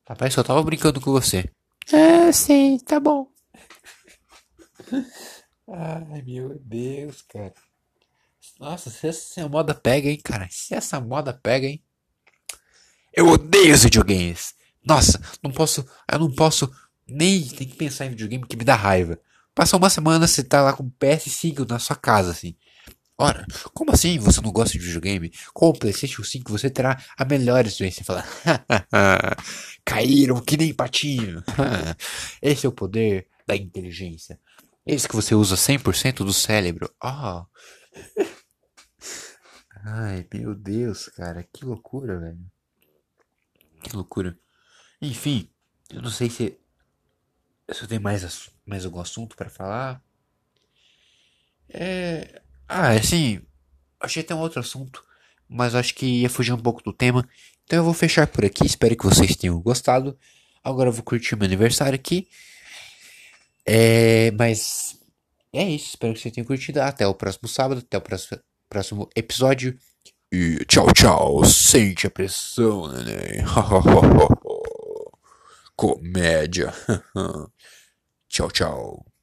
Papai 0.05 0.31
só 0.31 0.41
tava 0.41 0.63
brincando 0.63 1.01
com 1.01 1.11
você. 1.11 1.49
É, 1.91 2.31
sim, 2.31 2.79
tá 2.79 2.97
bom. 2.97 3.29
Ai, 5.69 6.21
meu 6.21 6.57
Deus, 6.63 7.21
cara. 7.23 7.53
Nossa, 8.59 8.89
se 8.89 9.07
essa 9.07 9.49
moda 9.49 9.75
pega, 9.75 10.09
hein, 10.09 10.19
cara. 10.23 10.47
Se 10.49 10.73
essa 10.73 10.99
moda 10.99 11.33
pega, 11.33 11.67
hein. 11.67 11.83
Eu 13.13 13.27
odeio 13.27 13.73
os 13.73 13.83
videogames. 13.83 14.55
Nossa, 14.85 15.19
não 15.43 15.51
posso. 15.51 15.85
Eu 16.09 16.19
não 16.19 16.31
posso 16.31 16.71
nem, 17.07 17.45
nem 17.59 17.69
pensar 17.69 18.05
em 18.05 18.11
videogame 18.11 18.47
que 18.47 18.55
me 18.55 18.63
dá 18.63 18.75
raiva. 18.75 19.19
Passa 19.53 19.75
uma 19.75 19.89
semana, 19.89 20.27
você 20.27 20.43
tá 20.43 20.61
lá 20.61 20.71
com 20.71 20.83
o 20.83 20.91
PS5 20.99 21.67
na 21.67 21.79
sua 21.79 21.95
casa, 21.95 22.31
assim. 22.31 22.55
Ora, 23.17 23.43
como 23.73 23.91
assim 23.91 24.19
você 24.19 24.39
não 24.41 24.51
gosta 24.51 24.77
de 24.77 24.85
videogame? 24.85 25.33
Com 25.51 25.69
o 25.69 25.73
PlayStation 25.73 26.23
5 26.23 26.51
você 26.51 26.69
terá 26.69 27.03
a 27.17 27.25
melhor 27.25 27.65
experiência. 27.65 28.05
Fala, 28.05 28.23
caíram 29.83 30.39
que 30.39 30.55
nem 30.55 30.73
patinho. 30.73 31.43
Esse 32.41 32.67
é 32.67 32.69
o 32.69 32.71
poder 32.71 33.27
da 33.47 33.55
inteligência. 33.55 34.39
Esse 34.87 35.07
que 35.07 35.15
você 35.15 35.35
usa 35.35 35.55
100% 35.55 36.23
do 36.23 36.31
cérebro. 36.31 36.89
Oh. 37.03 37.45
Ai, 39.83 40.25
meu 40.33 40.55
Deus, 40.55 41.09
cara, 41.09 41.43
que 41.43 41.65
loucura, 41.65 42.17
velho. 42.17 42.39
Que 43.83 43.93
loucura. 43.93 44.39
Enfim, 45.01 45.49
eu 45.89 46.01
não 46.01 46.09
sei 46.09 46.29
se, 46.29 46.57
se 47.69 47.81
eu 47.83 47.87
tenho 47.87 48.01
mais, 48.01 48.49
mais 48.65 48.85
algum 48.85 49.01
assunto 49.01 49.35
para 49.35 49.49
falar. 49.49 50.01
É. 51.67 52.41
Ah, 52.65 52.91
assim. 52.91 53.41
Achei 53.99 54.23
até 54.23 54.33
um 54.33 54.39
outro 54.39 54.61
assunto. 54.61 55.03
Mas 55.49 55.75
acho 55.75 55.93
que 55.95 56.21
ia 56.21 56.29
fugir 56.29 56.53
um 56.53 56.59
pouco 56.59 56.81
do 56.81 56.93
tema. 56.93 57.27
Então 57.65 57.79
eu 57.79 57.83
vou 57.83 57.93
fechar 57.93 58.25
por 58.27 58.45
aqui. 58.45 58.65
Espero 58.65 58.95
que 58.95 59.05
vocês 59.05 59.35
tenham 59.35 59.59
gostado. 59.61 60.17
Agora 60.63 60.89
eu 60.89 60.93
vou 60.93 61.03
curtir 61.03 61.35
meu 61.35 61.45
aniversário 61.45 61.95
aqui. 61.95 62.29
É. 63.67 64.31
Mas. 64.31 64.97
É 65.53 65.63
isso. 65.63 65.89
Espero 65.89 66.13
que 66.13 66.21
vocês 66.21 66.33
tenham 66.33 66.47
curtido. 66.47 66.81
Até 66.81 67.05
o 67.05 67.13
próximo 67.13 67.47
sábado. 67.47 67.79
Até 67.79 67.97
o 67.97 68.01
próximo, 68.01 68.39
próximo 68.69 69.09
episódio. 69.15 69.77
E 70.31 70.65
tchau, 70.65 70.91
tchau. 70.93 71.45
Sente 71.45 72.07
a 72.07 72.09
pressão, 72.09 72.91
neném. 72.91 73.45
Comédia. 75.75 76.73
tchau, 78.27 78.51
tchau. 78.51 79.16